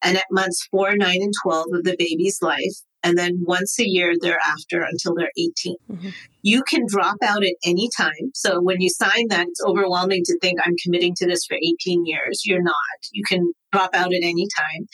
and 0.00 0.16
at 0.16 0.26
months 0.30 0.68
four, 0.70 0.94
nine, 0.96 1.20
and 1.20 1.32
12 1.42 1.66
of 1.74 1.84
the 1.84 1.96
baby's 1.98 2.38
life, 2.40 2.76
and 3.02 3.18
then 3.18 3.42
once 3.44 3.80
a 3.80 3.84
year 3.84 4.14
thereafter 4.20 4.86
until 4.88 5.16
they're 5.16 5.32
18. 5.36 5.76
Mm-hmm. 5.90 6.08
You 6.42 6.62
can 6.62 6.86
drop 6.86 7.16
out 7.24 7.42
at 7.42 7.54
any 7.64 7.88
time. 7.96 8.30
So 8.32 8.60
when 8.60 8.80
you 8.80 8.90
sign 8.90 9.26
that, 9.30 9.48
it's 9.48 9.64
overwhelming 9.64 10.22
to 10.26 10.38
think 10.38 10.60
I'm 10.64 10.76
committing 10.84 11.14
to 11.16 11.26
this 11.26 11.44
for 11.44 11.56
18 11.56 12.06
years. 12.06 12.42
You're 12.44 12.62
not. 12.62 12.74
You 13.10 13.24
can 13.26 13.52
drop 13.72 13.90
out 13.94 14.12
at 14.12 14.22
any 14.22 14.46
time. 14.56 14.86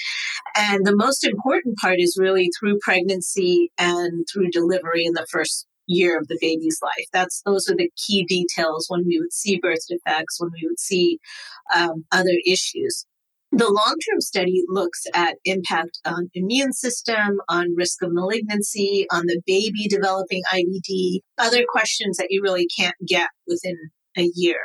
And 0.56 0.86
the 0.86 0.96
most 0.96 1.22
important 1.26 1.76
part 1.78 1.96
is 1.98 2.16
really 2.18 2.50
through 2.58 2.78
pregnancy 2.82 3.70
and 3.76 4.26
through 4.32 4.50
delivery 4.52 5.04
in 5.04 5.12
the 5.12 5.26
first 5.30 5.66
year 5.88 6.18
of 6.18 6.28
the 6.28 6.38
baby's 6.40 6.78
life. 6.82 7.06
That's 7.12 7.42
those 7.44 7.68
are 7.68 7.76
the 7.76 7.90
key 7.96 8.24
details 8.24 8.86
when 8.88 9.04
we 9.04 9.18
would 9.18 9.32
see 9.32 9.58
birth 9.58 9.86
defects, 9.88 10.40
when 10.40 10.50
we 10.52 10.68
would 10.68 10.78
see 10.78 11.18
um, 11.74 12.04
other 12.12 12.38
issues. 12.46 13.04
The 13.50 13.64
long 13.64 13.96
term 14.10 14.20
study 14.20 14.62
looks 14.68 15.04
at 15.14 15.36
impact 15.44 15.98
on 16.04 16.30
immune 16.34 16.74
system, 16.74 17.40
on 17.48 17.74
risk 17.74 18.02
of 18.02 18.12
malignancy, 18.12 19.06
on 19.10 19.26
the 19.26 19.40
baby 19.46 19.88
developing 19.88 20.42
IBD, 20.52 21.20
other 21.38 21.64
questions 21.66 22.18
that 22.18 22.28
you 22.30 22.42
really 22.42 22.66
can't 22.76 22.94
get 23.06 23.30
within 23.46 23.76
a 24.18 24.30
year. 24.34 24.58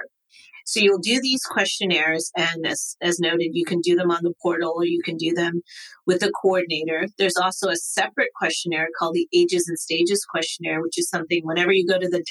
So 0.65 0.79
you'll 0.79 0.99
do 0.99 1.19
these 1.21 1.43
questionnaires, 1.43 2.31
and 2.35 2.65
as, 2.65 2.95
as 3.01 3.19
noted, 3.19 3.49
you 3.53 3.65
can 3.65 3.81
do 3.81 3.95
them 3.95 4.11
on 4.11 4.23
the 4.23 4.33
portal 4.41 4.73
or 4.75 4.85
you 4.85 5.01
can 5.03 5.17
do 5.17 5.33
them 5.33 5.61
with 6.05 6.23
a 6.23 6.31
coordinator. 6.41 7.07
There's 7.17 7.37
also 7.37 7.69
a 7.69 7.75
separate 7.75 8.29
questionnaire 8.35 8.87
called 8.97 9.15
the 9.15 9.27
Ages 9.33 9.67
and 9.67 9.77
Stages 9.79 10.25
questionnaire, 10.25 10.81
which 10.81 10.97
is 10.97 11.09
something 11.09 11.41
whenever 11.43 11.71
you 11.71 11.87
go 11.87 11.99
to 11.99 12.09
the 12.09 12.23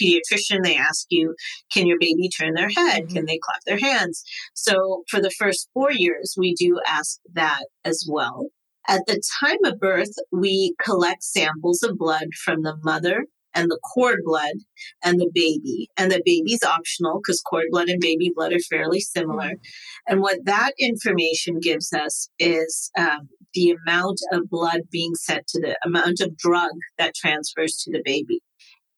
pediatrician, 0.00 0.62
they 0.62 0.76
ask 0.76 1.06
you, 1.10 1.34
can 1.72 1.86
your 1.86 1.98
baby 1.98 2.28
turn 2.28 2.54
their 2.54 2.68
head? 2.68 3.04
Mm-hmm. 3.04 3.14
Can 3.14 3.26
they 3.26 3.38
clap 3.38 3.62
their 3.66 3.78
hands? 3.78 4.22
So 4.54 5.02
for 5.08 5.20
the 5.20 5.30
first 5.30 5.68
four 5.74 5.92
years, 5.92 6.34
we 6.38 6.54
do 6.54 6.80
ask 6.86 7.18
that 7.34 7.64
as 7.84 8.06
well. 8.08 8.48
At 8.86 9.02
the 9.06 9.20
time 9.42 9.58
of 9.64 9.78
birth, 9.78 10.14
we 10.32 10.74
collect 10.82 11.22
samples 11.22 11.82
of 11.82 11.98
blood 11.98 12.28
from 12.42 12.62
the 12.62 12.76
mother 12.82 13.26
and 13.54 13.70
the 13.70 13.78
cord 13.94 14.20
blood 14.24 14.54
and 15.04 15.18
the 15.18 15.30
baby. 15.32 15.88
And 15.96 16.10
the 16.10 16.22
baby's 16.24 16.62
optional 16.62 17.20
because 17.22 17.40
cord 17.40 17.66
blood 17.70 17.88
and 17.88 18.00
baby 18.00 18.30
blood 18.34 18.52
are 18.52 18.58
fairly 18.58 19.00
similar. 19.00 19.46
Mm-hmm. 19.46 20.12
And 20.12 20.20
what 20.20 20.38
that 20.44 20.72
information 20.78 21.58
gives 21.60 21.92
us 21.92 22.28
is 22.38 22.90
um, 22.98 23.28
the 23.54 23.76
amount 23.86 24.18
of 24.32 24.50
blood 24.50 24.82
being 24.90 25.14
sent 25.14 25.46
to 25.48 25.60
the 25.60 25.76
amount 25.84 26.20
of 26.20 26.36
drug 26.36 26.72
that 26.98 27.14
transfers 27.14 27.82
to 27.84 27.90
the 27.90 28.02
baby. 28.04 28.40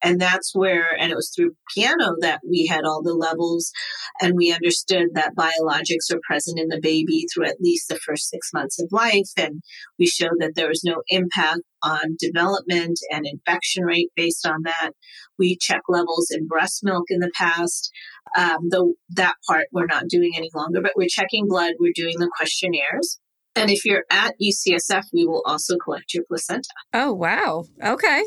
And 0.03 0.19
that's 0.19 0.55
where, 0.55 0.87
and 0.99 1.11
it 1.11 1.15
was 1.15 1.31
through 1.35 1.55
piano 1.75 2.15
that 2.21 2.41
we 2.47 2.65
had 2.65 2.85
all 2.85 3.03
the 3.03 3.13
levels 3.13 3.71
and 4.19 4.33
we 4.35 4.51
understood 4.51 5.09
that 5.13 5.35
biologics 5.35 6.11
are 6.11 6.19
present 6.25 6.59
in 6.59 6.69
the 6.69 6.79
baby 6.81 7.25
through 7.31 7.45
at 7.45 7.61
least 7.61 7.87
the 7.87 7.99
first 7.99 8.29
six 8.29 8.49
months 8.51 8.81
of 8.81 8.89
life. 8.91 9.29
And 9.37 9.61
we 9.99 10.07
showed 10.07 10.39
that 10.39 10.53
there 10.55 10.69
was 10.69 10.83
no 10.83 11.03
impact 11.09 11.61
on 11.83 12.17
development 12.19 12.99
and 13.11 13.25
infection 13.25 13.83
rate 13.83 14.11
based 14.15 14.47
on 14.47 14.63
that. 14.63 14.91
We 15.37 15.57
check 15.57 15.81
levels 15.89 16.29
in 16.31 16.47
breast 16.47 16.81
milk 16.83 17.05
in 17.09 17.19
the 17.19 17.31
past. 17.35 17.91
Um, 18.37 18.69
though 18.69 18.93
that 19.09 19.35
part 19.47 19.67
we're 19.71 19.87
not 19.87 20.07
doing 20.07 20.31
any 20.37 20.49
longer, 20.53 20.81
but 20.81 20.93
we're 20.95 21.07
checking 21.09 21.47
blood. 21.47 21.73
We're 21.79 21.93
doing 21.95 22.15
the 22.17 22.29
questionnaires. 22.37 23.19
And 23.55 23.69
if 23.69 23.83
you're 23.83 24.05
at 24.09 24.35
UCSF, 24.41 25.05
we 25.13 25.25
will 25.25 25.43
also 25.45 25.75
collect 25.83 26.13
your 26.13 26.23
placenta. 26.27 26.69
Oh, 26.93 27.11
wow. 27.11 27.65
Okay. 27.83 28.23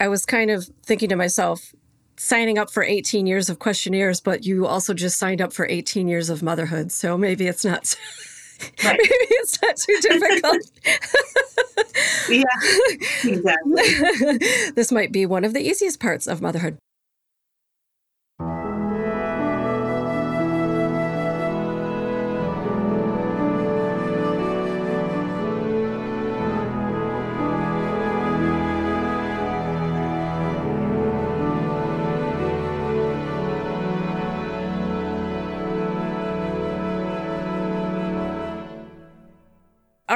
I 0.00 0.08
was 0.08 0.24
kind 0.24 0.50
of 0.50 0.70
thinking 0.84 1.10
to 1.10 1.16
myself, 1.16 1.74
signing 2.16 2.56
up 2.56 2.70
for 2.70 2.82
18 2.82 3.26
years 3.26 3.50
of 3.50 3.58
questionnaires, 3.58 4.20
but 4.20 4.44
you 4.44 4.66
also 4.66 4.94
just 4.94 5.18
signed 5.18 5.42
up 5.42 5.52
for 5.52 5.66
18 5.68 6.08
years 6.08 6.30
of 6.30 6.42
motherhood. 6.42 6.90
So 6.90 7.18
maybe 7.18 7.46
it's 7.46 7.64
not. 7.64 7.94
Right. 8.84 8.98
maybe 9.02 9.26
it's 9.30 9.60
not 9.62 9.76
too 9.76 9.98
difficult. 10.00 10.70
yeah, 12.28 12.42
exactly. 13.24 14.72
this 14.74 14.92
might 14.92 15.12
be 15.12 15.26
one 15.26 15.44
of 15.44 15.54
the 15.54 15.60
easiest 15.60 16.00
parts 16.00 16.26
of 16.26 16.40
motherhood. 16.40 16.78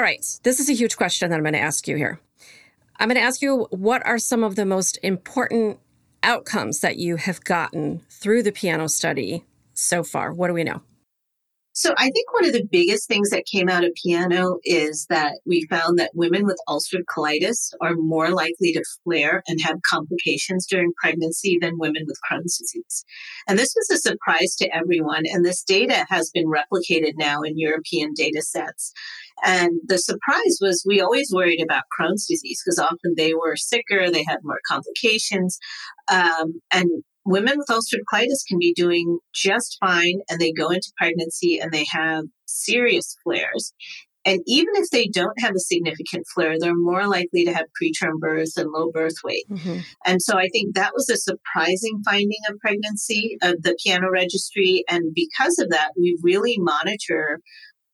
Right. 0.06 0.38
This 0.44 0.60
is 0.60 0.68
a 0.68 0.72
huge 0.72 0.96
question 0.96 1.30
that 1.30 1.36
I'm 1.36 1.42
going 1.42 1.52
to 1.54 1.58
ask 1.58 1.88
you 1.88 1.96
here. 1.96 2.20
I'm 2.98 3.08
going 3.08 3.16
to 3.16 3.26
ask 3.26 3.42
you 3.42 3.66
what 3.70 4.06
are 4.06 4.20
some 4.20 4.44
of 4.44 4.54
the 4.54 4.64
most 4.64 4.98
important 5.02 5.80
outcomes 6.22 6.78
that 6.78 6.96
you 6.96 7.16
have 7.16 7.42
gotten 7.42 8.02
through 8.08 8.44
the 8.44 8.52
piano 8.52 8.88
study 8.88 9.44
so 9.74 10.04
far? 10.04 10.32
What 10.32 10.46
do 10.46 10.54
we 10.54 10.62
know? 10.62 10.80
So 11.76 11.92
I 11.98 12.04
think 12.04 12.32
one 12.32 12.46
of 12.46 12.54
the 12.54 12.64
biggest 12.64 13.06
things 13.06 13.28
that 13.28 13.44
came 13.44 13.68
out 13.68 13.84
of 13.84 13.92
piano 14.02 14.56
is 14.64 15.04
that 15.10 15.40
we 15.44 15.66
found 15.68 15.98
that 15.98 16.12
women 16.14 16.46
with 16.46 16.58
ulcerative 16.66 17.04
colitis 17.14 17.68
are 17.82 17.94
more 17.94 18.30
likely 18.30 18.72
to 18.72 18.84
flare 19.04 19.42
and 19.46 19.60
have 19.62 19.82
complications 19.86 20.66
during 20.66 20.94
pregnancy 20.98 21.58
than 21.60 21.78
women 21.78 22.04
with 22.06 22.18
Crohn's 22.32 22.56
disease. 22.56 23.04
And 23.46 23.58
this 23.58 23.74
was 23.76 23.90
a 23.90 24.00
surprise 24.00 24.56
to 24.56 24.74
everyone. 24.74 25.24
And 25.26 25.44
this 25.44 25.62
data 25.62 26.06
has 26.08 26.30
been 26.30 26.46
replicated 26.46 27.12
now 27.18 27.42
in 27.42 27.58
European 27.58 28.14
data 28.14 28.40
sets. 28.40 28.94
And 29.44 29.72
the 29.86 29.98
surprise 29.98 30.56
was 30.62 30.82
we 30.88 31.02
always 31.02 31.30
worried 31.30 31.62
about 31.62 31.84
Crohn's 32.00 32.26
disease 32.26 32.62
because 32.64 32.78
often 32.78 33.16
they 33.18 33.34
were 33.34 33.54
sicker, 33.54 34.10
they 34.10 34.24
had 34.26 34.38
more 34.44 34.60
complications. 34.66 35.58
Um, 36.10 36.62
and 36.72 36.88
women 37.26 37.58
with 37.58 37.68
ulcerative 37.68 38.04
colitis 38.12 38.46
can 38.48 38.58
be 38.58 38.72
doing 38.72 39.18
just 39.34 39.76
fine 39.80 40.20
and 40.30 40.40
they 40.40 40.52
go 40.52 40.70
into 40.70 40.92
pregnancy 40.96 41.58
and 41.58 41.72
they 41.72 41.84
have 41.90 42.24
serious 42.46 43.16
flares. 43.22 43.74
And 44.24 44.40
even 44.46 44.74
if 44.74 44.90
they 44.90 45.06
don't 45.06 45.40
have 45.40 45.54
a 45.54 45.60
significant 45.60 46.26
flare, 46.34 46.56
they're 46.58 46.74
more 46.74 47.06
likely 47.06 47.44
to 47.44 47.52
have 47.52 47.66
preterm 47.80 48.18
birth 48.18 48.56
and 48.56 48.70
low 48.72 48.90
birth 48.90 49.14
weight. 49.22 49.44
Mm-hmm. 49.48 49.78
And 50.04 50.20
so 50.20 50.36
I 50.36 50.48
think 50.52 50.74
that 50.74 50.94
was 50.94 51.08
a 51.08 51.16
surprising 51.16 52.02
finding 52.04 52.40
of 52.48 52.58
pregnancy 52.58 53.38
of 53.42 53.62
the 53.62 53.76
piano 53.84 54.08
registry. 54.10 54.84
And 54.90 55.14
because 55.14 55.60
of 55.60 55.70
that, 55.70 55.92
we 55.96 56.18
really 56.22 56.56
monitor 56.58 57.40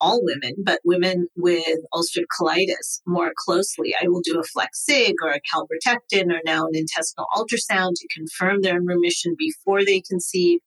all 0.03 0.21
women, 0.23 0.57
but 0.65 0.81
women 0.85 1.29
with 1.37 1.79
ulcerative 1.95 2.27
colitis 2.39 3.01
more 3.07 3.33
closely. 3.37 3.95
I 4.03 4.09
will 4.09 4.21
do 4.21 4.39
a 4.39 4.43
flex 4.43 4.85
sig 4.85 5.15
or 5.23 5.31
a 5.31 5.41
calprotectin 5.41 6.33
or 6.33 6.41
now 6.45 6.67
an 6.67 6.75
intestinal 6.75 7.29
ultrasound 7.35 7.93
to 7.95 8.09
confirm 8.15 8.61
they're 8.61 8.77
in 8.77 8.87
remission 8.87 9.37
before 9.39 9.85
they 9.85 10.01
conceive. 10.01 10.59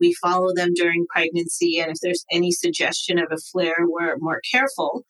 We 0.00 0.14
follow 0.14 0.54
them 0.54 0.70
during 0.74 1.06
pregnancy, 1.14 1.78
and 1.78 1.90
if 1.90 1.98
there's 2.02 2.24
any 2.32 2.50
suggestion 2.50 3.18
of 3.18 3.28
a 3.30 3.36
flare, 3.52 3.76
we're 3.80 4.16
more 4.18 4.40
careful. 4.50 5.04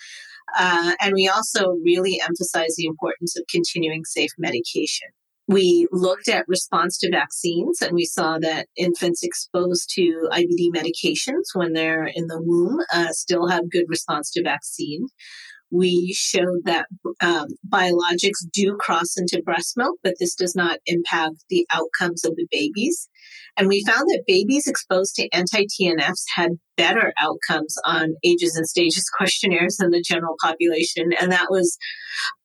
Uh, 0.59 0.95
and 1.01 1.13
we 1.15 1.29
also 1.29 1.77
really 1.85 2.21
emphasize 2.21 2.75
the 2.77 2.87
importance 2.87 3.37
of 3.37 3.45
continuing 3.49 4.05
safe 4.05 4.33
medication. 4.37 5.09
We 5.51 5.89
looked 5.91 6.29
at 6.29 6.47
response 6.47 6.97
to 6.99 7.11
vaccines 7.11 7.83
and 7.83 7.93
we 7.93 8.05
saw 8.05 8.39
that 8.39 8.69
infants 8.77 9.25
exposed 9.25 9.91
to 9.97 10.29
IBD 10.31 10.69
medications 10.73 11.43
when 11.55 11.73
they're 11.73 12.09
in 12.15 12.29
the 12.29 12.41
womb 12.41 12.79
uh, 12.95 13.09
still 13.11 13.49
have 13.49 13.69
good 13.69 13.87
response 13.89 14.31
to 14.35 14.45
vaccine. 14.45 15.09
We 15.71 16.13
showed 16.13 16.61
that 16.65 16.87
um, 17.21 17.47
biologics 17.69 18.45
do 18.53 18.77
cross 18.79 19.17
into 19.17 19.43
breast 19.45 19.77
milk, 19.77 19.99
but 20.03 20.15
this 20.19 20.35
does 20.35 20.55
not 20.55 20.79
impact 20.87 21.45
the 21.49 21.67
outcomes 21.71 22.25
of 22.25 22.35
the 22.37 22.47
babies. 22.51 23.09
And 23.57 23.69
we 23.69 23.85
found 23.85 24.09
that 24.09 24.25
babies 24.27 24.67
exposed 24.67 25.15
to 25.17 25.29
anti 25.33 25.67
TNFs 25.67 26.25
had 26.35 26.53
better 26.77 27.13
outcomes 27.21 27.77
on 27.85 28.15
ages 28.25 28.57
and 28.57 28.67
stages 28.67 29.05
questionnaires 29.17 29.77
than 29.77 29.91
the 29.91 30.03
general 30.03 30.37
population. 30.41 31.13
And 31.21 31.33
that 31.33 31.49
was 31.51 31.77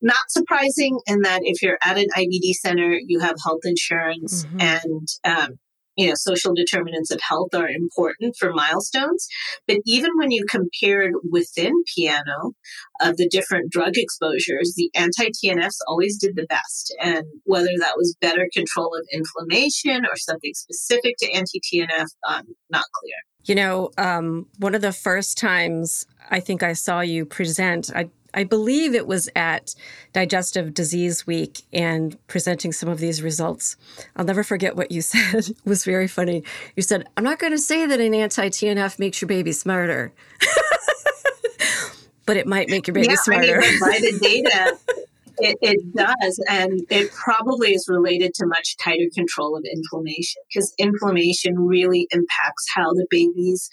not 0.01 0.29
surprising 0.29 1.00
in 1.08 1.22
that 1.22 1.41
if 1.44 1.62
you're 1.62 1.79
at 1.84 1.98
an 1.98 2.08
IBD 2.15 2.53
center, 2.53 3.00
you 3.05 3.20
have 3.20 3.36
health 3.44 3.62
insurance 3.63 4.46
mm-hmm. 4.46 4.62
and 4.62 5.08
um, 5.24 5.60
you 5.95 6.07
know, 6.07 6.13
social 6.15 6.53
determinants 6.53 7.11
of 7.11 7.19
health 7.21 7.53
are 7.53 7.69
important 7.69 8.35
for 8.37 8.53
milestones. 8.53 9.27
But 9.67 9.77
even 9.85 10.11
when 10.17 10.31
you 10.31 10.45
compared 10.49 11.13
within 11.29 11.73
piano 11.95 12.53
of 13.01 13.17
the 13.17 13.29
different 13.29 13.71
drug 13.71 13.93
exposures, 13.95 14.73
the 14.75 14.89
anti 14.95 15.29
TNFs 15.29 15.77
always 15.87 16.17
did 16.17 16.35
the 16.35 16.45
best. 16.47 16.95
And 17.01 17.23
whether 17.43 17.71
that 17.79 17.97
was 17.97 18.15
better 18.21 18.47
control 18.53 18.95
of 18.95 19.07
inflammation 19.11 20.05
or 20.05 20.15
something 20.15 20.51
specific 20.53 21.15
to 21.19 21.31
anti 21.31 21.61
TNF, 21.61 22.07
um, 22.27 22.43
not 22.69 22.85
clear. 22.93 23.15
You 23.45 23.55
know, 23.55 23.91
um, 23.97 24.47
one 24.57 24.73
of 24.73 24.81
the 24.81 24.91
first 24.91 25.37
times 25.37 26.05
I 26.31 26.39
think 26.39 26.63
I 26.63 26.73
saw 26.73 27.01
you 27.01 27.25
present, 27.25 27.91
I 27.95 28.09
I 28.35 28.43
believe 28.43 28.93
it 28.93 29.07
was 29.07 29.29
at 29.35 29.73
Digestive 30.13 30.73
Disease 30.73 31.25
Week 31.25 31.61
and 31.71 32.17
presenting 32.27 32.73
some 32.73 32.89
of 32.89 32.99
these 32.99 33.23
results. 33.23 33.77
I'll 34.15 34.25
never 34.25 34.43
forget 34.43 34.75
what 34.75 34.91
you 34.91 35.01
said. 35.01 35.49
it 35.49 35.57
was 35.65 35.85
very 35.85 36.07
funny. 36.07 36.43
You 36.75 36.83
said, 36.83 37.07
I'm 37.17 37.23
not 37.23 37.39
going 37.39 37.53
to 37.53 37.57
say 37.57 37.85
that 37.85 37.99
an 37.99 38.13
anti 38.13 38.49
TNF 38.49 38.99
makes 38.99 39.21
your 39.21 39.27
baby 39.27 39.53
smarter. 39.53 40.13
but 42.25 42.37
it 42.37 42.45
might 42.45 42.69
make 42.69 42.87
your 42.87 42.93
baby 42.93 43.07
yeah, 43.09 43.15
smarter. 43.15 43.61
I 43.63 43.69
mean, 43.69 43.79
by 43.79 43.99
the 43.99 44.19
data, 44.21 44.77
It, 45.39 45.57
it 45.61 45.95
does. 45.95 46.43
And 46.49 46.79
it 46.89 47.11
probably 47.11 47.73
is 47.73 47.87
related 47.89 48.33
to 48.35 48.45
much 48.45 48.77
tighter 48.77 49.09
control 49.13 49.55
of 49.55 49.63
inflammation 49.71 50.41
because 50.49 50.73
inflammation 50.77 51.57
really 51.57 52.07
impacts 52.11 52.65
how 52.73 52.93
the 52.93 53.07
baby's 53.09 53.69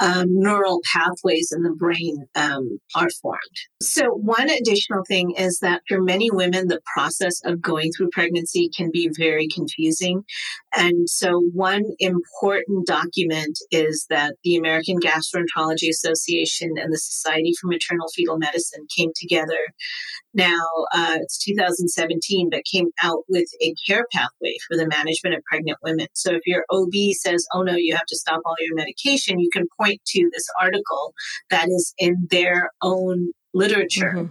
um, 0.00 0.26
neural 0.28 0.80
pathways 0.92 1.52
in 1.54 1.62
the 1.62 1.70
brain 1.70 2.26
um, 2.34 2.78
are 2.94 3.10
formed. 3.22 3.40
So, 3.82 4.04
one 4.10 4.50
additional 4.50 5.02
thing 5.06 5.32
is 5.36 5.58
that 5.60 5.82
for 5.88 6.00
many 6.00 6.30
women, 6.30 6.68
the 6.68 6.80
process 6.94 7.40
of 7.44 7.60
going 7.60 7.92
through 7.92 8.10
pregnancy 8.12 8.70
can 8.74 8.90
be 8.92 9.10
very 9.16 9.48
confusing. 9.48 10.24
And 10.74 11.08
so, 11.08 11.40
one 11.52 11.84
important 11.98 12.86
document 12.86 13.58
is 13.70 14.06
that 14.10 14.34
the 14.44 14.56
American 14.56 14.98
Gastroenterology 14.98 15.88
Association 15.88 16.72
and 16.76 16.92
the 16.92 16.98
Society 16.98 17.52
for 17.60 17.68
Maternal 17.68 18.08
Fetal 18.14 18.38
Medicine 18.38 18.86
came 18.94 19.10
together 19.14 19.58
now 20.36 20.66
uh, 20.92 21.18
it's 21.20 21.38
2017, 21.44 22.50
but 22.50 22.64
came 22.70 22.90
out 23.02 23.24
with 23.28 23.48
a 23.62 23.74
care 23.86 24.06
pathway 24.12 24.56
for 24.68 24.76
the 24.76 24.86
management 24.86 25.34
of 25.34 25.42
pregnant 25.44 25.78
women. 25.82 26.06
So 26.12 26.32
if 26.32 26.42
your 26.46 26.64
OB 26.70 26.92
says, 27.12 27.46
oh 27.52 27.62
no, 27.62 27.74
you 27.74 27.94
have 27.94 28.06
to 28.06 28.16
stop 28.16 28.40
all 28.44 28.54
your 28.60 28.76
medication, 28.76 29.40
you 29.40 29.50
can 29.52 29.66
point 29.80 30.00
to 30.08 30.30
this 30.32 30.46
article 30.60 31.14
that 31.50 31.68
is 31.68 31.94
in 31.98 32.28
their 32.30 32.70
own 32.82 33.32
literature. 33.54 34.12
Mm-hmm. 34.16 34.26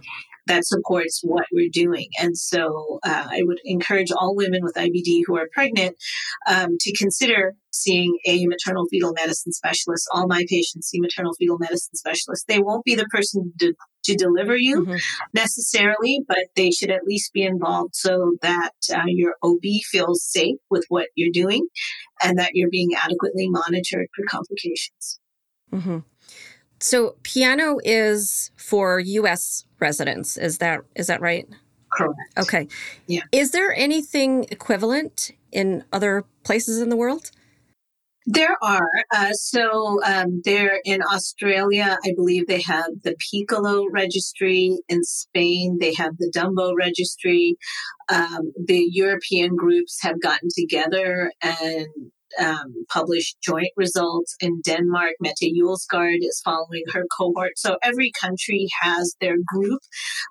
That 0.48 0.64
supports 0.64 1.22
what 1.24 1.46
we're 1.52 1.70
doing. 1.72 2.06
And 2.20 2.38
so 2.38 3.00
uh, 3.04 3.26
I 3.28 3.42
would 3.42 3.58
encourage 3.64 4.12
all 4.12 4.36
women 4.36 4.60
with 4.62 4.76
IBD 4.76 5.22
who 5.26 5.36
are 5.36 5.48
pregnant 5.52 5.96
um, 6.46 6.76
to 6.78 6.96
consider 6.96 7.54
seeing 7.72 8.16
a 8.28 8.46
maternal 8.46 8.86
fetal 8.88 9.12
medicine 9.12 9.50
specialist. 9.50 10.06
All 10.12 10.28
my 10.28 10.44
patients 10.48 10.86
see 10.86 11.00
maternal 11.00 11.34
fetal 11.36 11.58
medicine 11.58 11.96
specialists. 11.96 12.44
They 12.46 12.60
won't 12.60 12.84
be 12.84 12.94
the 12.94 13.06
person 13.06 13.54
to 13.58 13.74
to 14.06 14.16
deliver 14.16 14.56
you 14.56 14.82
mm-hmm. 14.82 14.96
necessarily, 15.34 16.20
but 16.26 16.46
they 16.56 16.70
should 16.70 16.90
at 16.90 17.04
least 17.04 17.32
be 17.32 17.42
involved 17.42 17.94
so 17.94 18.36
that 18.42 18.72
uh, 18.94 19.02
your 19.06 19.34
OB 19.42 19.62
feels 19.84 20.24
safe 20.24 20.58
with 20.70 20.84
what 20.88 21.08
you're 21.14 21.32
doing 21.32 21.66
and 22.22 22.38
that 22.38 22.52
you're 22.54 22.70
being 22.70 22.90
adequately 22.96 23.48
monitored 23.48 24.08
for 24.14 24.24
complications. 24.28 25.20
Mm-hmm. 25.72 25.98
So, 26.78 27.16
piano 27.22 27.78
is 27.84 28.50
for 28.56 29.00
U.S. 29.00 29.64
residents. 29.80 30.36
Is 30.36 30.58
that 30.58 30.80
is 30.94 31.06
that 31.06 31.20
right? 31.20 31.46
Correct. 31.92 32.20
Okay. 32.38 32.68
Yeah. 33.06 33.22
Is 33.32 33.52
there 33.52 33.72
anything 33.74 34.44
equivalent 34.50 35.30
in 35.52 35.84
other 35.92 36.24
places 36.44 36.80
in 36.80 36.90
the 36.90 36.96
world? 36.96 37.30
There 38.28 38.56
are. 38.60 38.88
Uh, 39.14 39.32
so 39.32 40.02
um, 40.04 40.42
there 40.44 40.80
in 40.84 41.00
Australia, 41.00 41.96
I 42.04 42.12
believe 42.16 42.48
they 42.48 42.62
have 42.62 42.90
the 43.04 43.14
Piccolo 43.30 43.86
registry. 43.92 44.76
In 44.88 45.04
Spain, 45.04 45.78
they 45.80 45.94
have 45.94 46.16
the 46.18 46.32
Dumbo 46.34 46.72
registry. 46.76 47.56
Um, 48.08 48.52
the 48.66 48.84
European 48.90 49.54
groups 49.54 50.02
have 50.02 50.20
gotten 50.20 50.48
together 50.58 51.30
and 51.40 51.86
um, 52.40 52.84
published 52.92 53.36
joint 53.42 53.70
results 53.76 54.36
in 54.40 54.60
Denmark. 54.64 55.14
Mette 55.20 55.52
Julsgaard 55.56 56.18
is 56.20 56.40
following 56.44 56.82
her 56.92 57.04
cohort. 57.16 57.52
So 57.56 57.76
every 57.82 58.12
country 58.20 58.68
has 58.82 59.14
their 59.20 59.36
group. 59.46 59.80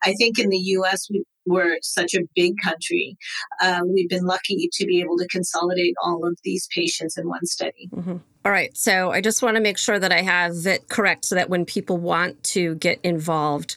I 0.03 0.13
think 0.13 0.39
in 0.39 0.49
the 0.49 0.57
US, 0.57 1.07
we, 1.09 1.23
we're 1.45 1.77
such 1.81 2.13
a 2.13 2.23
big 2.35 2.53
country. 2.63 3.17
Uh, 3.61 3.81
we've 3.85 4.09
been 4.09 4.25
lucky 4.25 4.69
to 4.73 4.85
be 4.85 4.99
able 4.99 5.17
to 5.17 5.27
consolidate 5.27 5.93
all 6.03 6.25
of 6.25 6.37
these 6.43 6.67
patients 6.73 7.17
in 7.17 7.27
one 7.27 7.45
study. 7.45 7.89
Mm-hmm. 7.93 8.17
All 8.45 8.51
right. 8.51 8.75
So 8.77 9.11
I 9.11 9.21
just 9.21 9.41
want 9.41 9.55
to 9.55 9.61
make 9.61 9.77
sure 9.77 9.97
that 9.97 10.11
I 10.11 10.21
have 10.21 10.53
it 10.65 10.87
correct 10.89 11.25
so 11.25 11.35
that 11.35 11.49
when 11.49 11.65
people 11.65 11.97
want 11.97 12.43
to 12.43 12.75
get 12.75 12.99
involved, 13.03 13.75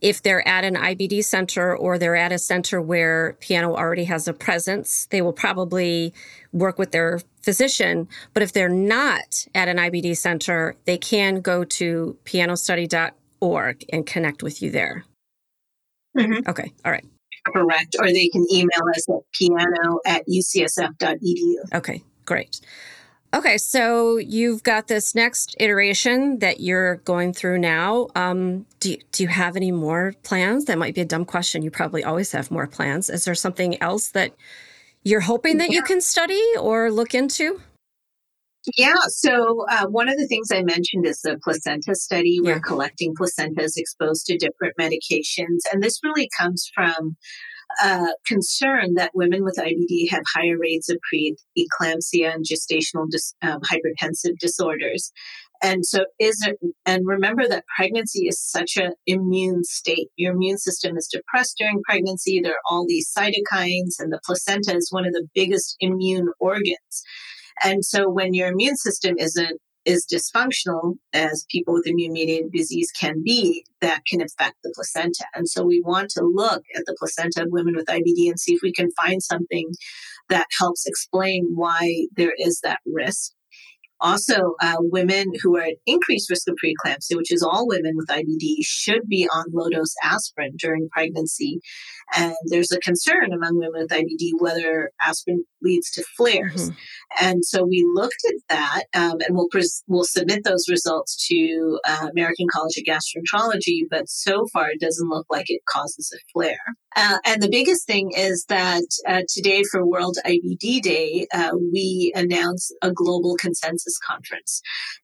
if 0.00 0.22
they're 0.22 0.46
at 0.46 0.64
an 0.64 0.74
IBD 0.74 1.24
center 1.24 1.76
or 1.76 1.98
they're 1.98 2.16
at 2.16 2.32
a 2.32 2.38
center 2.38 2.80
where 2.80 3.36
piano 3.40 3.74
already 3.74 4.04
has 4.04 4.28
a 4.28 4.32
presence, 4.32 5.06
they 5.10 5.22
will 5.22 5.32
probably 5.32 6.14
work 6.52 6.78
with 6.78 6.92
their 6.92 7.20
physician. 7.42 8.08
But 8.34 8.42
if 8.42 8.52
they're 8.52 8.68
not 8.68 9.46
at 9.54 9.68
an 9.68 9.76
IBD 9.78 10.16
center, 10.16 10.76
they 10.84 10.98
can 10.98 11.40
go 11.40 11.64
to 11.64 12.16
pianostudy.org 12.24 13.84
and 13.92 14.06
connect 14.06 14.42
with 14.42 14.62
you 14.62 14.70
there. 14.70 15.04
Mm-hmm. 16.16 16.48
Okay. 16.48 16.72
All 16.84 16.92
right. 16.92 17.04
Correct. 17.46 17.96
Or 18.00 18.06
they 18.06 18.28
can 18.28 18.46
email 18.52 18.68
us 18.94 19.08
at 19.08 19.20
piano 19.32 20.00
at 20.06 20.22
ucsf.edu. 20.28 21.54
Okay. 21.74 22.02
Great. 22.24 22.60
Okay, 23.34 23.58
so 23.58 24.16
you've 24.16 24.62
got 24.62 24.88
this 24.88 25.14
next 25.14 25.54
iteration 25.60 26.38
that 26.38 26.60
you're 26.60 26.96
going 26.96 27.34
through 27.34 27.58
now. 27.58 28.08
Um, 28.14 28.64
do, 28.80 28.92
you, 28.92 28.98
do 29.12 29.22
you 29.22 29.28
have 29.28 29.54
any 29.54 29.70
more 29.70 30.14
plans? 30.22 30.64
That 30.64 30.78
might 30.78 30.94
be 30.94 31.02
a 31.02 31.04
dumb 31.04 31.26
question. 31.26 31.62
You 31.62 31.70
probably 31.70 32.02
always 32.02 32.32
have 32.32 32.50
more 32.50 32.66
plans. 32.66 33.10
Is 33.10 33.26
there 33.26 33.34
something 33.34 33.80
else 33.82 34.08
that 34.10 34.32
you're 35.04 35.20
hoping 35.20 35.58
that 35.58 35.68
yeah. 35.68 35.76
you 35.76 35.82
can 35.82 36.00
study 36.00 36.42
or 36.58 36.90
look 36.90 37.14
into? 37.14 37.60
Yeah, 38.76 38.94
so 39.08 39.66
uh, 39.70 39.86
one 39.86 40.08
of 40.08 40.16
the 40.16 40.26
things 40.26 40.50
I 40.50 40.62
mentioned 40.62 41.06
is 41.06 41.20
the 41.20 41.38
placenta 41.42 41.94
study. 41.94 42.40
We're 42.42 42.60
collecting 42.60 43.14
placentas 43.14 43.72
exposed 43.76 44.26
to 44.26 44.36
different 44.36 44.74
medications. 44.78 45.60
And 45.72 45.82
this 45.82 46.00
really 46.02 46.28
comes 46.38 46.70
from 46.74 47.16
uh, 47.82 48.12
concern 48.26 48.94
that 48.94 49.12
women 49.14 49.44
with 49.44 49.56
IBD 49.58 50.10
have 50.10 50.22
higher 50.34 50.58
rates 50.58 50.88
of 50.88 50.98
preeclampsia 51.12 52.34
and 52.34 52.44
gestational 52.44 53.06
dis, 53.10 53.34
um, 53.42 53.60
hypertensive 53.60 54.38
disorders. 54.40 55.12
And 55.62 55.84
so 55.84 56.04
is 56.20 56.46
it, 56.46 56.56
and 56.86 57.02
remember 57.04 57.48
that 57.48 57.64
pregnancy 57.76 58.28
is 58.28 58.40
such 58.40 58.76
an 58.76 58.92
immune 59.06 59.64
state. 59.64 60.08
Your 60.16 60.32
immune 60.34 60.58
system 60.58 60.96
is 60.96 61.08
depressed 61.12 61.56
during 61.58 61.82
pregnancy. 61.82 62.40
There 62.40 62.52
are 62.52 62.70
all 62.70 62.86
these 62.86 63.12
cytokines 63.16 63.98
and 63.98 64.12
the 64.12 64.20
placenta 64.24 64.76
is 64.76 64.88
one 64.90 65.06
of 65.06 65.12
the 65.12 65.26
biggest 65.34 65.76
immune 65.80 66.28
organs. 66.38 67.02
And 67.64 67.84
so 67.84 68.08
when 68.08 68.34
your 68.34 68.48
immune 68.48 68.76
system 68.76 69.16
isn't 69.18 69.60
is 69.88 70.06
dysfunctional, 70.12 70.96
as 71.14 71.46
people 71.50 71.72
with 71.72 71.86
immune 71.86 72.12
mediated 72.12 72.52
disease 72.52 72.90
can 72.92 73.22
be, 73.24 73.64
that 73.80 74.02
can 74.06 74.20
affect 74.20 74.56
the 74.62 74.70
placenta. 74.74 75.24
And 75.34 75.48
so 75.48 75.64
we 75.64 75.80
want 75.84 76.10
to 76.10 76.22
look 76.22 76.62
at 76.76 76.84
the 76.84 76.94
placenta 76.98 77.42
of 77.42 77.48
women 77.50 77.74
with 77.74 77.86
IBD 77.86 78.28
and 78.28 78.38
see 78.38 78.52
if 78.52 78.60
we 78.62 78.72
can 78.72 78.90
find 79.00 79.22
something 79.22 79.70
that 80.28 80.46
helps 80.58 80.86
explain 80.86 81.48
why 81.54 82.06
there 82.16 82.34
is 82.38 82.60
that 82.62 82.80
risk. 82.86 83.32
Also, 84.00 84.54
uh, 84.60 84.76
women 84.78 85.26
who 85.42 85.56
are 85.56 85.62
at 85.62 85.76
increased 85.86 86.30
risk 86.30 86.48
of 86.48 86.56
preeclampsia, 86.62 87.16
which 87.16 87.32
is 87.32 87.42
all 87.42 87.66
women 87.66 87.94
with 87.96 88.08
IBD, 88.08 88.56
should 88.62 89.08
be 89.08 89.28
on 89.32 89.46
low 89.52 89.68
dose 89.68 89.94
aspirin 90.02 90.52
during 90.58 90.88
pregnancy. 90.90 91.60
And 92.16 92.34
there's 92.46 92.72
a 92.72 92.78
concern 92.78 93.32
among 93.32 93.58
women 93.58 93.82
with 93.82 93.90
IBD 93.90 94.32
whether 94.38 94.90
aspirin 95.04 95.44
leads 95.62 95.90
to 95.92 96.04
flares. 96.16 96.70
Mm-hmm. 96.70 97.24
And 97.26 97.44
so 97.44 97.64
we 97.64 97.84
looked 97.94 98.22
at 98.28 98.34
that, 98.48 98.84
um, 98.94 99.18
and 99.20 99.36
we'll 99.36 99.48
pres- 99.50 99.82
we'll 99.86 100.04
submit 100.04 100.44
those 100.44 100.66
results 100.70 101.26
to 101.28 101.78
uh, 101.86 102.08
American 102.10 102.46
College 102.52 102.78
of 102.78 102.84
Gastroenterology. 102.84 103.82
But 103.90 104.08
so 104.08 104.46
far, 104.52 104.70
it 104.70 104.80
doesn't 104.80 105.08
look 105.08 105.26
like 105.30 105.46
it 105.48 105.62
causes 105.68 106.14
a 106.14 106.20
flare. 106.32 106.58
Uh, 106.96 107.18
and 107.24 107.42
the 107.42 107.50
biggest 107.50 107.86
thing 107.86 108.10
is 108.16 108.44
that 108.48 108.84
uh, 109.06 109.22
today, 109.28 109.62
for 109.70 109.86
World 109.86 110.16
IBD 110.24 110.80
Day, 110.80 111.26
uh, 111.32 111.52
we 111.72 112.12
announced 112.14 112.74
a 112.82 112.92
global 112.92 113.36
consensus 113.38 113.87
conference, 113.96 114.60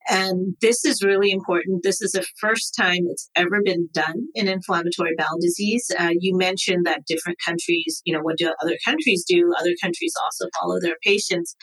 and 0.09 0.55
this 0.61 0.85
is 0.85 1.03
really 1.03 1.31
important. 1.31 1.83
This 1.83 2.03
is 2.03 2.13
the 2.13 2.27
first 2.39 2.75
time 2.77 3.07
it's 3.09 3.31
ever 3.37 3.63
been 3.65 3.89
done 3.93 4.27
in 4.35 4.49
inflammatory 4.49 5.15
bowel 5.17 5.39
disease. 5.41 5.91
Uh, 5.99 6.11
you 6.19 6.37
mentioned 6.37 6.85
that 6.85 7.07
different 7.07 7.39
countries, 7.45 8.03
you 8.05 8.13
know, 8.13 8.21
what 8.21 8.37
do 8.37 8.53
other 8.63 8.77
countries 8.85 9.25
do? 9.27 9.53
Other 9.59 9.75
countries 9.83 10.15
also 10.23 10.51
follow 10.61 10.81
their 10.81 10.97
patients. 11.03 11.57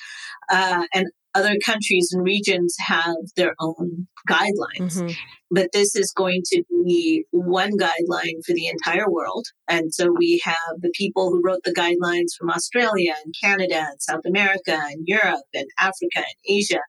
Uh, 0.50 0.86
and 0.94 1.08
other 1.34 1.56
countries 1.66 2.10
and 2.12 2.24
regions 2.24 2.76
have 2.80 3.16
their 3.36 3.56
own 3.60 4.08
guidelines. 4.30 4.98
Mm-hmm. 4.98 5.12
But 5.54 5.70
this 5.74 5.96
is 5.96 6.14
going 6.16 6.44
to 6.54 6.64
be 6.86 7.26
one 7.32 7.72
guideline 7.78 8.40
for 8.46 8.54
the 8.54 8.68
entire 8.68 9.10
world. 9.10 9.46
And 9.68 9.94
so 9.94 10.14
we 10.18 10.42
have 10.46 10.80
the 10.80 10.92
people 10.96 11.30
who 11.30 11.42
wrote 11.44 11.64
the 11.64 11.74
guidelines 11.74 12.34
from 12.38 12.50
Australia 12.50 13.14
and 13.24 13.34
Canada 13.44 13.88
and 13.90 14.02
South 14.02 14.26
America 14.26 14.80
and 14.90 15.04
Europe 15.06 15.44
and 15.54 15.68
Africa 15.78 16.18
and 16.18 16.26
Asia 16.48 16.80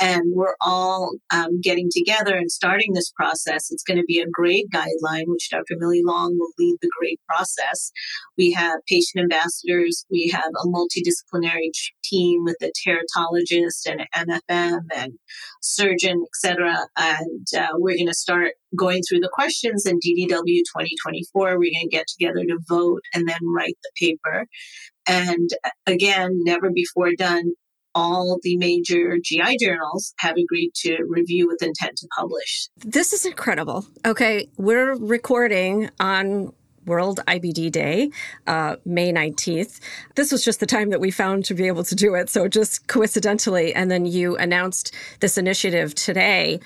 and 0.00 0.22
we're 0.34 0.56
all 0.60 1.12
um, 1.32 1.60
getting 1.60 1.88
together 1.90 2.36
and 2.36 2.50
starting 2.50 2.92
this 2.92 3.10
process. 3.12 3.70
It's 3.70 3.82
going 3.82 3.98
to 3.98 4.04
be 4.04 4.20
a 4.20 4.30
grade 4.30 4.66
guideline, 4.74 5.24
which 5.26 5.50
Dr. 5.50 5.76
Millie 5.78 6.02
Long 6.04 6.36
will 6.38 6.52
lead 6.58 6.76
the 6.80 6.90
grade 6.98 7.18
process. 7.28 7.92
We 8.36 8.52
have 8.52 8.80
patient 8.88 9.22
ambassadors. 9.22 10.04
We 10.10 10.30
have 10.34 10.50
a 10.62 10.68
multidisciplinary 10.68 11.70
team 12.02 12.44
with 12.44 12.56
a 12.62 12.72
teratologist 12.86 13.86
and 13.86 14.06
MFM 14.14 14.80
and 14.94 15.12
surgeon, 15.62 16.24
etc. 16.28 16.76
And 16.96 17.46
uh, 17.56 17.68
we're 17.74 17.96
going 17.96 18.08
to 18.08 18.14
start 18.14 18.52
going 18.76 19.02
through 19.08 19.20
the 19.20 19.30
questions 19.32 19.86
in 19.86 19.96
DDW 19.96 20.28
2024. 20.28 21.58
We're 21.58 21.70
going 21.72 21.72
to 21.82 21.88
get 21.88 22.06
together 22.08 22.44
to 22.44 22.58
vote 22.68 23.02
and 23.14 23.28
then 23.28 23.38
write 23.54 23.78
the 23.82 23.90
paper. 23.98 24.46
And 25.06 25.50
uh, 25.64 25.70
again, 25.86 26.40
never 26.44 26.70
before 26.70 27.12
done, 27.16 27.52
all 27.94 28.38
the 28.42 28.56
major 28.56 29.18
GI 29.22 29.58
journals 29.58 30.14
have 30.18 30.36
agreed 30.36 30.72
to 30.76 31.04
review 31.08 31.46
with 31.46 31.62
intent 31.62 31.96
to 31.98 32.08
publish. 32.16 32.68
This 32.78 33.12
is 33.12 33.24
incredible. 33.24 33.86
Okay, 34.04 34.48
we're 34.56 34.94
recording 34.96 35.90
on 36.00 36.52
World 36.86 37.20
IBD 37.26 37.72
Day, 37.72 38.10
uh, 38.46 38.76
May 38.84 39.12
19th. 39.12 39.80
This 40.16 40.32
was 40.32 40.44
just 40.44 40.60
the 40.60 40.66
time 40.66 40.90
that 40.90 41.00
we 41.00 41.10
found 41.10 41.44
to 41.46 41.54
be 41.54 41.66
able 41.66 41.84
to 41.84 41.94
do 41.94 42.14
it. 42.14 42.28
So 42.28 42.48
just 42.48 42.86
coincidentally. 42.88 43.74
And 43.74 43.90
then 43.90 44.04
you 44.06 44.36
announced 44.36 44.94
this 45.20 45.38
initiative 45.38 45.94
today 45.94 46.60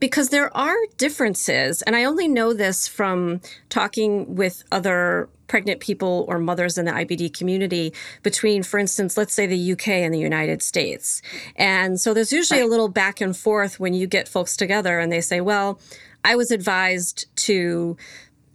because 0.00 0.30
there 0.30 0.54
are 0.56 0.76
differences. 0.96 1.82
And 1.82 1.94
I 1.94 2.04
only 2.04 2.26
know 2.26 2.52
this 2.52 2.88
from 2.88 3.40
talking 3.68 4.34
with 4.34 4.64
other 4.72 5.28
pregnant 5.50 5.80
people 5.80 6.24
or 6.28 6.38
mothers 6.38 6.78
in 6.78 6.84
the 6.84 6.92
IBD 6.92 7.36
community 7.36 7.92
between, 8.22 8.62
for 8.62 8.78
instance, 8.78 9.16
let's 9.16 9.34
say 9.34 9.48
the 9.48 9.72
UK 9.72 9.88
and 9.88 10.14
the 10.14 10.18
United 10.18 10.62
States. 10.62 11.22
And 11.56 12.00
so 12.00 12.14
there's 12.14 12.32
usually 12.32 12.60
a 12.60 12.68
little 12.68 12.88
back 12.88 13.20
and 13.20 13.36
forth 13.36 13.80
when 13.80 13.92
you 13.92 14.06
get 14.06 14.28
folks 14.28 14.56
together 14.56 15.00
and 15.00 15.10
they 15.10 15.20
say, 15.20 15.40
well, 15.40 15.80
I 16.24 16.36
was 16.36 16.52
advised 16.52 17.26
to 17.46 17.96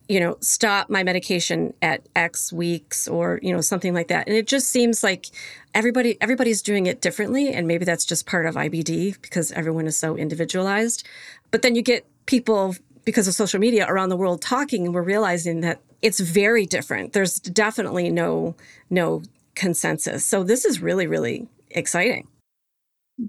you 0.08 0.20
know 0.20 0.38
stop 0.40 0.88
my 0.88 1.02
medication 1.04 1.74
at 1.82 2.08
x 2.16 2.54
weeks 2.54 3.08
or 3.08 3.40
you 3.42 3.52
know 3.52 3.60
something 3.60 3.94
like 3.94 4.08
that. 4.08 4.28
And 4.28 4.38
it 4.38 4.48
just 4.48 4.70
seems 4.70 5.04
like 5.04 5.26
everybody 5.74 6.18
everybody's 6.22 6.62
doing 6.62 6.86
it 6.86 7.02
differently. 7.02 7.52
And 7.52 7.68
maybe 7.68 7.84
that's 7.84 8.06
just 8.06 8.26
part 8.26 8.46
of 8.46 8.56
IBD 8.56 9.22
because 9.22 9.52
everyone 9.52 9.86
is 9.86 9.98
so 9.98 10.16
individualized. 10.16 11.06
But 11.52 11.62
then 11.62 11.76
you 11.76 11.82
get 11.82 12.06
people 12.26 12.76
because 13.04 13.28
of 13.28 13.34
social 13.34 13.60
media 13.60 13.86
around 13.90 14.10
the 14.10 14.18
world 14.18 14.42
talking 14.42 14.86
and 14.86 14.96
we're 14.96 15.02
realizing 15.02 15.60
that 15.62 15.82
it's 16.02 16.20
very 16.20 16.66
different 16.66 17.14
there's 17.14 17.40
definitely 17.40 18.10
no 18.10 18.56
no 18.90 19.22
consensus 19.56 20.26
so 20.26 20.44
this 20.44 20.66
is 20.66 20.82
really 20.82 21.08
really 21.08 21.48
exciting 21.72 22.28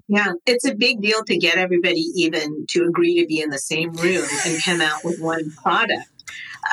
yeah, 0.07 0.33
it's 0.45 0.65
a 0.65 0.75
big 0.75 1.01
deal 1.01 1.23
to 1.25 1.37
get 1.37 1.57
everybody 1.57 2.01
even 2.15 2.65
to 2.69 2.83
agree 2.83 3.19
to 3.21 3.25
be 3.25 3.41
in 3.41 3.49
the 3.49 3.59
same 3.59 3.93
room 3.93 4.25
and 4.45 4.63
come 4.63 4.81
out 4.81 5.03
with 5.03 5.19
one 5.19 5.51
product. 5.63 6.09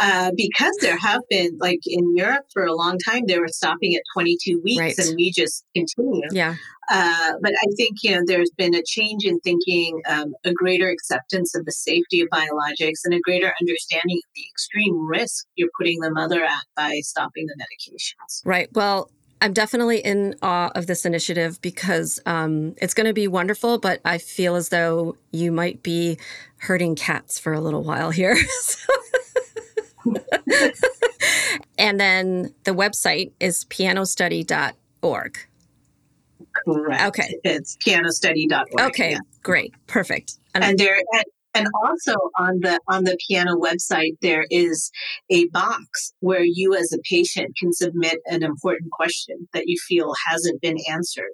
Uh, 0.01 0.33
because 0.37 0.77
there 0.81 0.99
have 0.99 1.21
been, 1.31 1.57
like 1.59 1.79
in 1.87 2.17
Europe 2.17 2.45
for 2.53 2.65
a 2.65 2.75
long 2.75 2.99
time, 2.99 3.27
they 3.27 3.39
were 3.39 3.47
stopping 3.47 3.95
at 3.95 4.03
22 4.13 4.61
weeks 4.65 4.81
right. 4.81 4.99
and 4.99 5.15
we 5.15 5.31
just 5.31 5.65
continue. 5.77 6.23
Yeah. 6.33 6.57
Uh, 6.91 7.33
but 7.41 7.53
I 7.53 7.67
think, 7.77 7.99
you 8.03 8.15
know, 8.15 8.23
there's 8.27 8.51
been 8.57 8.75
a 8.75 8.83
change 8.83 9.25
in 9.25 9.41
thinking, 9.41 10.03
um, 10.09 10.35
a 10.45 10.53
greater 10.53 10.89
acceptance 10.91 11.55
of 11.55 11.65
the 11.65 11.73
safety 11.73 12.21
of 12.21 12.29
biologics 12.29 13.01
and 13.05 13.15
a 13.15 13.21
greater 13.21 13.53
understanding 13.61 14.19
of 14.19 14.31
the 14.35 14.43
extreme 14.51 15.07
risk 15.07 15.47
you're 15.57 15.71
putting 15.79 16.01
the 16.01 16.11
mother 16.11 16.45
at 16.45 16.65
by 16.77 17.01
stopping 17.03 17.47
the 17.47 17.55
medications. 17.55 18.43
Right. 18.45 18.69
Well, 18.73 19.11
I'm 19.41 19.53
definitely 19.53 19.99
in 19.99 20.37
awe 20.43 20.71
of 20.75 20.87
this 20.87 21.05
initiative 21.05 21.61
because 21.61 22.19
um, 22.25 22.75
it's 22.79 22.95
going 22.95 23.07
to 23.07 23.13
be 23.13 23.29
wonderful, 23.29 23.79
but 23.79 24.01
I 24.05 24.19
feel 24.19 24.55
as 24.57 24.71
though 24.71 25.17
you 25.33 25.53
might 25.53 25.83
be 25.83 26.19
herding 26.59 26.95
cats 26.95 27.39
for 27.39 27.53
a 27.53 27.61
little 27.61 27.83
while 27.83 28.11
here. 28.11 28.37
and 31.79 32.01
then 32.01 32.55
the 32.65 32.73
website 32.73 33.33
is 33.41 33.65
pianostudy.org. 33.67 35.39
Correct. 36.55 37.03
Okay. 37.03 37.39
It's 37.45 37.77
pianostudy.org. 37.77 38.81
Okay. 38.81 39.13
Yeah. 39.13 39.19
Great. 39.43 39.75
Perfect. 39.87 40.39
And, 40.55 40.65
and 40.65 40.79
there, 40.79 40.97
and 41.55 41.69
also 41.85 42.15
on 42.39 42.61
the 42.61 42.81
on 42.89 43.05
the 43.05 43.17
piano 43.27 43.57
website, 43.57 44.17
there 44.23 44.47
is 44.51 44.91
a 45.31 45.47
box 45.49 46.13
where 46.21 46.45
you 46.45 46.75
as 46.75 46.93
a 46.93 46.99
patient 47.09 47.57
can 47.59 47.73
submit 47.73 48.19
an 48.27 48.43
important 48.43 48.91
question 48.91 49.49
that 49.53 49.65
you 49.67 49.77
feel 49.89 50.13
hasn't 50.29 50.61
been 50.61 50.79
answered 50.91 51.33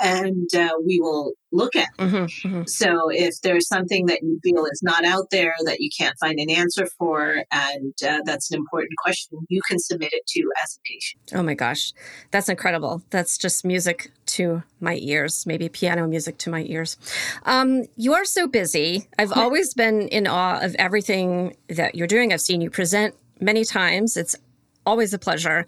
and 0.00 0.48
uh, 0.54 0.70
we 0.84 1.00
will 1.00 1.32
look 1.50 1.74
at. 1.76 1.88
Mm-hmm, 1.98 2.48
mm-hmm. 2.48 2.62
So 2.66 3.10
if 3.10 3.40
there's 3.42 3.68
something 3.68 4.06
that 4.06 4.22
you 4.22 4.38
feel 4.42 4.64
is 4.66 4.82
not 4.82 5.04
out 5.04 5.28
there 5.30 5.54
that 5.64 5.80
you 5.80 5.88
can't 5.96 6.14
find 6.20 6.38
an 6.38 6.50
answer 6.50 6.86
for, 6.98 7.42
and 7.50 7.94
uh, 8.06 8.20
that's 8.24 8.50
an 8.50 8.58
important 8.58 8.92
question, 9.02 9.38
you 9.48 9.60
can 9.68 9.78
submit 9.78 10.12
it 10.12 10.26
to 10.28 10.50
as 10.62 10.78
a 10.78 10.80
patient. 10.92 11.22
Oh 11.34 11.42
my 11.42 11.54
gosh, 11.54 11.92
that's 12.30 12.48
incredible! 12.48 13.02
That's 13.10 13.38
just 13.38 13.64
music 13.64 14.10
to 14.26 14.62
my 14.80 14.98
ears, 15.00 15.46
maybe 15.46 15.68
piano 15.68 16.06
music 16.06 16.38
to 16.38 16.50
my 16.50 16.64
ears. 16.68 16.96
Um, 17.44 17.84
you 17.96 18.14
are 18.14 18.24
so 18.24 18.46
busy. 18.46 19.08
I've 19.18 19.32
always 19.32 19.74
been 19.74 20.08
in 20.08 20.26
awe 20.26 20.60
of 20.60 20.74
everything 20.78 21.56
that 21.68 21.94
you're 21.94 22.06
doing. 22.06 22.32
I've 22.32 22.40
seen 22.40 22.60
you 22.60 22.70
present 22.70 23.14
many 23.40 23.64
times. 23.64 24.16
It's 24.16 24.36
always 24.84 25.12
a 25.14 25.18
pleasure. 25.18 25.66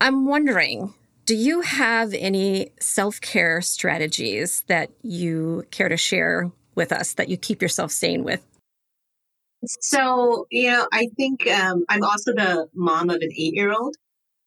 I'm 0.00 0.26
wondering 0.26 0.94
do 1.26 1.34
you 1.34 1.60
have 1.60 2.14
any 2.14 2.70
self 2.80 3.20
care 3.20 3.60
strategies 3.60 4.64
that 4.68 4.90
you 5.02 5.64
care 5.70 5.88
to 5.88 5.96
share 5.96 6.50
with 6.74 6.92
us 6.92 7.14
that 7.14 7.28
you 7.28 7.36
keep 7.36 7.60
yourself 7.60 7.90
sane 7.90 8.22
with? 8.24 8.46
So, 9.80 10.46
you 10.50 10.70
know, 10.70 10.86
I 10.92 11.08
think 11.16 11.46
um, 11.48 11.84
I'm 11.88 12.04
also 12.04 12.32
the 12.32 12.68
mom 12.74 13.10
of 13.10 13.16
an 13.16 13.30
eight 13.36 13.54
year 13.54 13.72
old. 13.72 13.96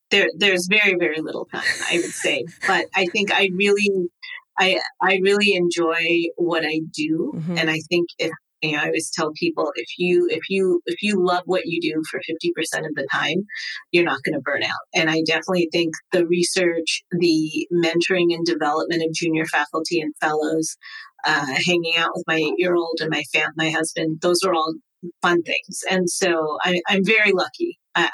There, 0.09 0.29
there's 0.37 0.67
very, 0.67 0.95
very 0.95 1.21
little 1.21 1.45
time, 1.45 1.61
I 1.91 1.97
would 1.97 2.05
say. 2.05 2.45
but 2.67 2.85
I 2.95 3.05
think 3.07 3.33
I 3.33 3.49
really, 3.53 4.09
I, 4.57 4.79
I 5.01 5.19
really 5.21 5.55
enjoy 5.55 6.29
what 6.37 6.65
I 6.65 6.79
do. 6.91 7.33
Mm-hmm. 7.35 7.57
And 7.57 7.69
I 7.69 7.79
think 7.89 8.07
if 8.17 8.31
you 8.61 8.73
know, 8.73 8.79
I 8.79 8.87
always 8.87 9.11
tell 9.13 9.31
people 9.33 9.71
if 9.75 9.87
you 9.97 10.27
if 10.29 10.43
you 10.49 10.81
if 10.85 11.01
you 11.01 11.23
love 11.23 11.43
what 11.45 11.65
you 11.65 11.79
do 11.81 12.01
for 12.09 12.19
50% 12.19 12.85
of 12.85 12.95
the 12.95 13.07
time, 13.11 13.45
you're 13.91 14.03
not 14.03 14.21
going 14.23 14.35
to 14.35 14.41
burn 14.41 14.63
out. 14.63 14.71
And 14.93 15.09
I 15.09 15.21
definitely 15.25 15.69
think 15.71 15.93
the 16.11 16.25
research, 16.27 17.03
the 17.11 17.67
mentoring 17.73 18.33
and 18.33 18.45
development 18.45 19.03
of 19.03 19.13
junior 19.13 19.45
faculty 19.45 20.01
and 20.01 20.13
fellows, 20.19 20.77
uh, 21.25 21.45
hanging 21.45 21.93
out 21.97 22.11
with 22.13 22.25
my 22.27 22.35
eight 22.35 22.55
year 22.57 22.75
old 22.75 22.97
and 22.99 23.09
my 23.09 23.23
fam- 23.33 23.53
my 23.55 23.69
husband, 23.69 24.19
those 24.21 24.43
are 24.43 24.53
all 24.53 24.73
fun 25.21 25.41
things. 25.43 25.81
And 25.89 26.09
so 26.09 26.57
I, 26.63 26.81
am 26.89 27.05
very 27.05 27.31
lucky. 27.31 27.79
I, 27.95 28.09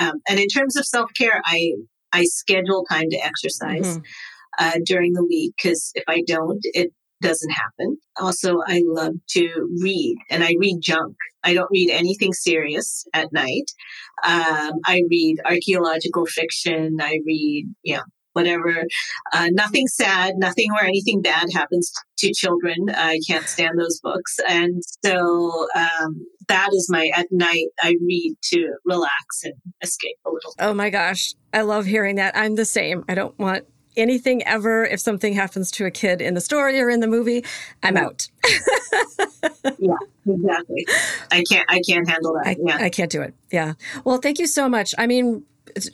I 0.00 0.04
um, 0.04 0.14
and 0.28 0.38
in 0.38 0.48
terms 0.48 0.76
of 0.76 0.84
self 0.84 1.10
care, 1.16 1.40
I 1.44 1.72
I 2.12 2.24
schedule 2.24 2.84
time 2.90 3.10
to 3.10 3.24
exercise. 3.24 3.98
Mm-hmm. 3.98 4.02
Uh, 4.60 4.72
during 4.84 5.12
the 5.12 5.24
week 5.24 5.54
because 5.56 5.92
if 5.94 6.02
I 6.08 6.24
don't, 6.26 6.58
it 6.72 6.92
doesn't 7.20 7.50
happen. 7.50 7.98
Also, 8.20 8.58
I 8.66 8.82
love 8.86 9.14
to 9.30 9.68
read 9.82 10.16
and 10.30 10.44
I 10.44 10.54
read 10.58 10.78
junk. 10.80 11.16
I 11.44 11.54
don't 11.54 11.70
read 11.70 11.90
anything 11.90 12.32
serious 12.32 13.04
at 13.14 13.32
night. 13.32 13.70
Um, 14.24 14.72
I 14.86 15.02
read 15.10 15.36
archaeological 15.44 16.26
fiction. 16.26 16.98
I 17.00 17.20
read, 17.26 17.66
you 17.82 17.96
know, 17.96 18.02
whatever. 18.32 18.84
Uh, 19.32 19.48
nothing 19.52 19.86
sad, 19.88 20.34
nothing 20.36 20.70
where 20.72 20.84
anything 20.84 21.22
bad 21.22 21.48
happens 21.52 21.92
to 22.18 22.32
children. 22.32 22.90
I 22.94 23.18
can't 23.26 23.48
stand 23.48 23.78
those 23.78 24.00
books. 24.00 24.36
And 24.48 24.82
so 25.04 25.66
um, 25.74 26.24
that 26.48 26.70
is 26.72 26.88
my, 26.90 27.10
at 27.16 27.26
night, 27.30 27.66
I 27.80 27.96
read 28.06 28.36
to 28.52 28.74
relax 28.84 29.42
and 29.44 29.54
escape 29.82 30.16
a 30.26 30.30
little. 30.30 30.54
Oh 30.60 30.74
my 30.74 30.90
gosh. 30.90 31.34
I 31.52 31.62
love 31.62 31.86
hearing 31.86 32.16
that. 32.16 32.36
I'm 32.36 32.54
the 32.54 32.64
same. 32.64 33.04
I 33.08 33.14
don't 33.14 33.36
want 33.38 33.64
anything 33.96 34.46
ever, 34.46 34.84
if 34.84 35.00
something 35.00 35.32
happens 35.34 35.70
to 35.72 35.86
a 35.86 35.90
kid 35.90 36.20
in 36.20 36.34
the 36.34 36.40
story 36.40 36.80
or 36.80 36.90
in 36.90 37.00
the 37.00 37.06
movie, 37.06 37.44
I'm 37.82 37.94
mm-hmm. 37.94 38.04
out. 38.04 38.28
yeah, 39.78 39.94
exactly. 40.26 40.86
I 41.30 41.42
can't. 41.42 41.66
I 41.68 41.80
can't 41.86 42.08
handle 42.08 42.34
that. 42.34 42.46
I, 42.46 42.56
yeah. 42.58 42.76
I 42.80 42.90
can't 42.90 43.10
do 43.10 43.22
it. 43.22 43.34
Yeah. 43.50 43.74
Well, 44.04 44.18
thank 44.18 44.38
you 44.38 44.46
so 44.46 44.68
much. 44.68 44.94
I 44.98 45.06
mean, 45.06 45.44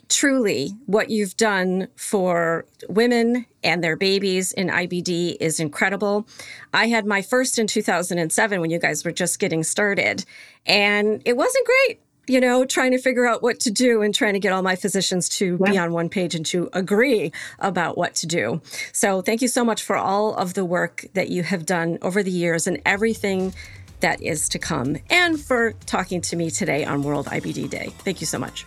truly, 0.09 0.73
what 0.85 1.09
you've 1.09 1.35
done 1.37 1.87
for 1.95 2.65
women 2.87 3.45
and 3.63 3.83
their 3.83 3.95
babies 3.95 4.51
in 4.51 4.67
IBD 4.67 5.37
is 5.39 5.59
incredible. 5.59 6.27
I 6.73 6.87
had 6.87 7.05
my 7.05 7.21
first 7.21 7.59
in 7.59 7.67
2007 7.67 8.61
when 8.61 8.69
you 8.69 8.79
guys 8.79 9.03
were 9.03 9.11
just 9.11 9.39
getting 9.39 9.63
started, 9.63 10.25
and 10.65 11.21
it 11.25 11.37
wasn't 11.37 11.65
great 11.65 11.99
you 12.27 12.39
know, 12.39 12.65
trying 12.65 12.91
to 12.91 12.97
figure 12.97 13.25
out 13.25 13.41
what 13.41 13.59
to 13.61 13.71
do 13.71 14.01
and 14.01 14.13
trying 14.13 14.33
to 14.33 14.39
get 14.39 14.51
all 14.51 14.61
my 14.61 14.75
physicians 14.75 15.29
to 15.29 15.57
yeah. 15.59 15.71
be 15.71 15.77
on 15.77 15.91
one 15.91 16.09
page 16.09 16.35
and 16.35 16.45
to 16.47 16.69
agree 16.73 17.31
about 17.59 17.97
what 17.97 18.15
to 18.15 18.27
do. 18.27 18.61
So, 18.91 19.21
thank 19.21 19.41
you 19.41 19.47
so 19.47 19.63
much 19.63 19.83
for 19.83 19.95
all 19.95 20.35
of 20.35 20.53
the 20.53 20.65
work 20.65 21.05
that 21.13 21.29
you 21.29 21.43
have 21.43 21.65
done 21.65 21.97
over 22.01 22.23
the 22.23 22.31
years 22.31 22.67
and 22.67 22.81
everything 22.85 23.53
that 24.01 24.21
is 24.21 24.49
to 24.49 24.59
come, 24.59 24.97
and 25.09 25.39
for 25.39 25.73
talking 25.85 26.21
to 26.21 26.35
me 26.35 26.51
today 26.51 26.85
on 26.85 27.01
World 27.01 27.27
IBD 27.27 27.69
Day. 27.69 27.93
Thank 27.99 28.21
you 28.21 28.27
so 28.27 28.37
much. 28.37 28.65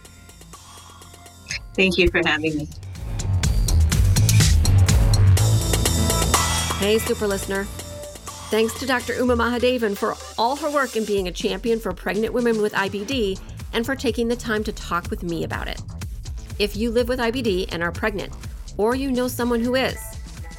Thank 1.74 1.96
you 1.96 2.10
for 2.10 2.20
having 2.26 2.56
me. 2.56 2.68
Hey, 6.78 6.98
super 6.98 7.26
listener. 7.26 7.64
Thanks 8.50 8.78
to 8.80 8.86
Dr. 8.86 9.14
Uma 9.14 9.36
Mahadevan 9.36 9.96
for 9.96 10.14
all 10.38 10.56
her 10.56 10.70
work 10.70 10.96
in 10.96 11.04
being 11.04 11.28
a 11.28 11.32
champion 11.32 11.80
for 11.80 11.92
pregnant 11.92 12.32
women 12.32 12.62
with 12.62 12.72
IBD 12.72 13.38
and 13.72 13.84
for 13.84 13.96
taking 13.96 14.28
the 14.28 14.36
time 14.36 14.62
to 14.64 14.72
talk 14.72 15.10
with 15.10 15.22
me 15.22 15.44
about 15.44 15.68
it. 15.68 15.80
If 16.58 16.76
you 16.76 16.90
live 16.90 17.08
with 17.08 17.18
IBD 17.18 17.68
and 17.72 17.82
are 17.82 17.92
pregnant, 17.92 18.32
or 18.76 18.94
you 18.94 19.10
know 19.10 19.28
someone 19.28 19.60
who 19.60 19.74
is, 19.74 19.98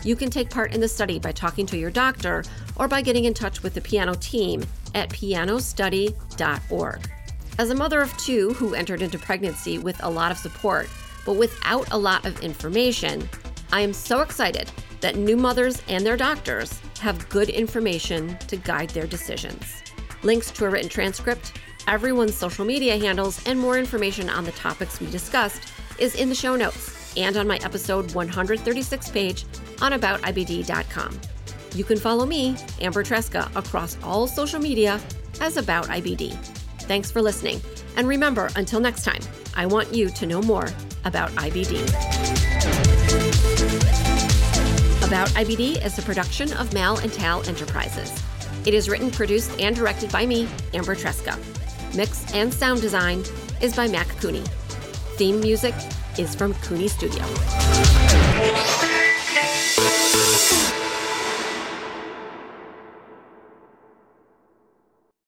you 0.04 0.16
can 0.16 0.30
take 0.30 0.50
part 0.50 0.74
in 0.74 0.82
the 0.82 0.88
study 0.88 1.20
by 1.20 1.32
talking 1.32 1.66
to 1.68 1.78
your 1.78 1.92
doctor 1.92 2.44
or 2.76 2.88
by 2.88 3.02
getting 3.02 3.26
in 3.26 3.34
touch 3.34 3.64
with 3.64 3.74
the 3.74 3.82
piano 3.82 4.14
team 4.16 4.66
at 4.96 5.10
pianostudy.org. 5.10 7.12
As 7.58 7.70
a 7.70 7.76
mother 7.76 8.02
of 8.02 8.16
two 8.18 8.54
who 8.54 8.74
entered 8.74 9.02
into 9.02 9.20
pregnancy 9.20 9.78
with 9.78 10.02
a 10.04 10.10
lot 10.10 10.32
of 10.32 10.38
support, 10.38 10.90
but 11.26 11.34
without 11.34 11.92
a 11.92 11.98
lot 11.98 12.26
of 12.26 12.40
information, 12.42 13.28
I 13.72 13.82
am 13.82 13.92
so 13.92 14.22
excited 14.22 14.72
that 15.02 15.16
new 15.16 15.38
mothers 15.38 15.82
and 15.88 16.06
their 16.06 16.18
doctors 16.18 16.80
have 17.00 17.30
good 17.30 17.50
information 17.50 18.38
to 18.48 18.58
guide 18.58 18.90
their 18.92 19.08
decisions. 19.08 19.84
Links 20.24 20.52
to 20.52 20.66
a 20.66 20.70
written 20.70 20.90
transcript, 20.90 21.54
Everyone's 21.90 22.36
social 22.36 22.66
media 22.66 22.98
handles 22.98 23.44
and 23.48 23.60
more 23.60 23.80
information 23.80 24.30
on 24.30 24.44
the 24.44 24.52
topics 24.52 25.00
we 25.02 25.10
discussed 25.10 25.74
is 25.98 26.14
in 26.14 26.30
the 26.30 26.36
show 26.36 26.56
notes 26.56 27.18
and 27.18 27.36
on 27.36 27.48
my 27.48 27.58
episode 27.64 28.14
136 28.14 29.10
page 29.10 29.46
on 29.82 29.94
aboutibd.com. 29.94 31.20
You 31.74 31.84
can 31.84 31.98
follow 31.98 32.28
me, 32.28 32.56
Amber 32.80 33.04
Tresca, 33.04 33.54
across 33.56 33.98
all 34.04 34.28
social 34.28 34.60
media 34.60 35.00
as 35.42 35.58
About 35.58 35.86
IBD. 35.88 36.34
Thanks 36.84 37.10
for 37.10 37.22
listening. 37.24 37.60
And 37.96 38.08
remember, 38.08 38.50
until 38.56 38.80
next 38.80 39.04
time, 39.04 39.22
I 39.56 39.66
want 39.66 39.94
you 39.94 40.10
to 40.10 40.26
know 40.28 40.42
more 40.42 40.70
about 41.06 41.32
IBD. 41.32 42.49
About 45.10 45.30
IBD 45.30 45.84
is 45.84 45.98
a 45.98 46.04
production 46.04 46.54
of 46.54 46.72
Mal 46.72 47.00
and 47.00 47.12
Tal 47.12 47.42
Enterprises. 47.50 48.14
It 48.68 48.76
is 48.76 48.88
written, 48.88 49.10
produced, 49.10 49.60
and 49.60 49.76
directed 49.76 50.12
by 50.12 50.28
me, 50.28 50.48
Amber 50.76 50.94
Tresca. 50.94 51.36
Mix 51.96 52.32
and 52.36 52.54
sound 52.54 52.80
design 52.80 53.24
is 53.60 53.76
by 53.76 53.88
Mac 53.88 54.08
Cooney. 54.20 54.44
Theme 55.18 55.40
music 55.40 55.74
is 56.20 56.36
from 56.36 56.54
Cooney 56.54 56.88
Studio. 56.88 57.26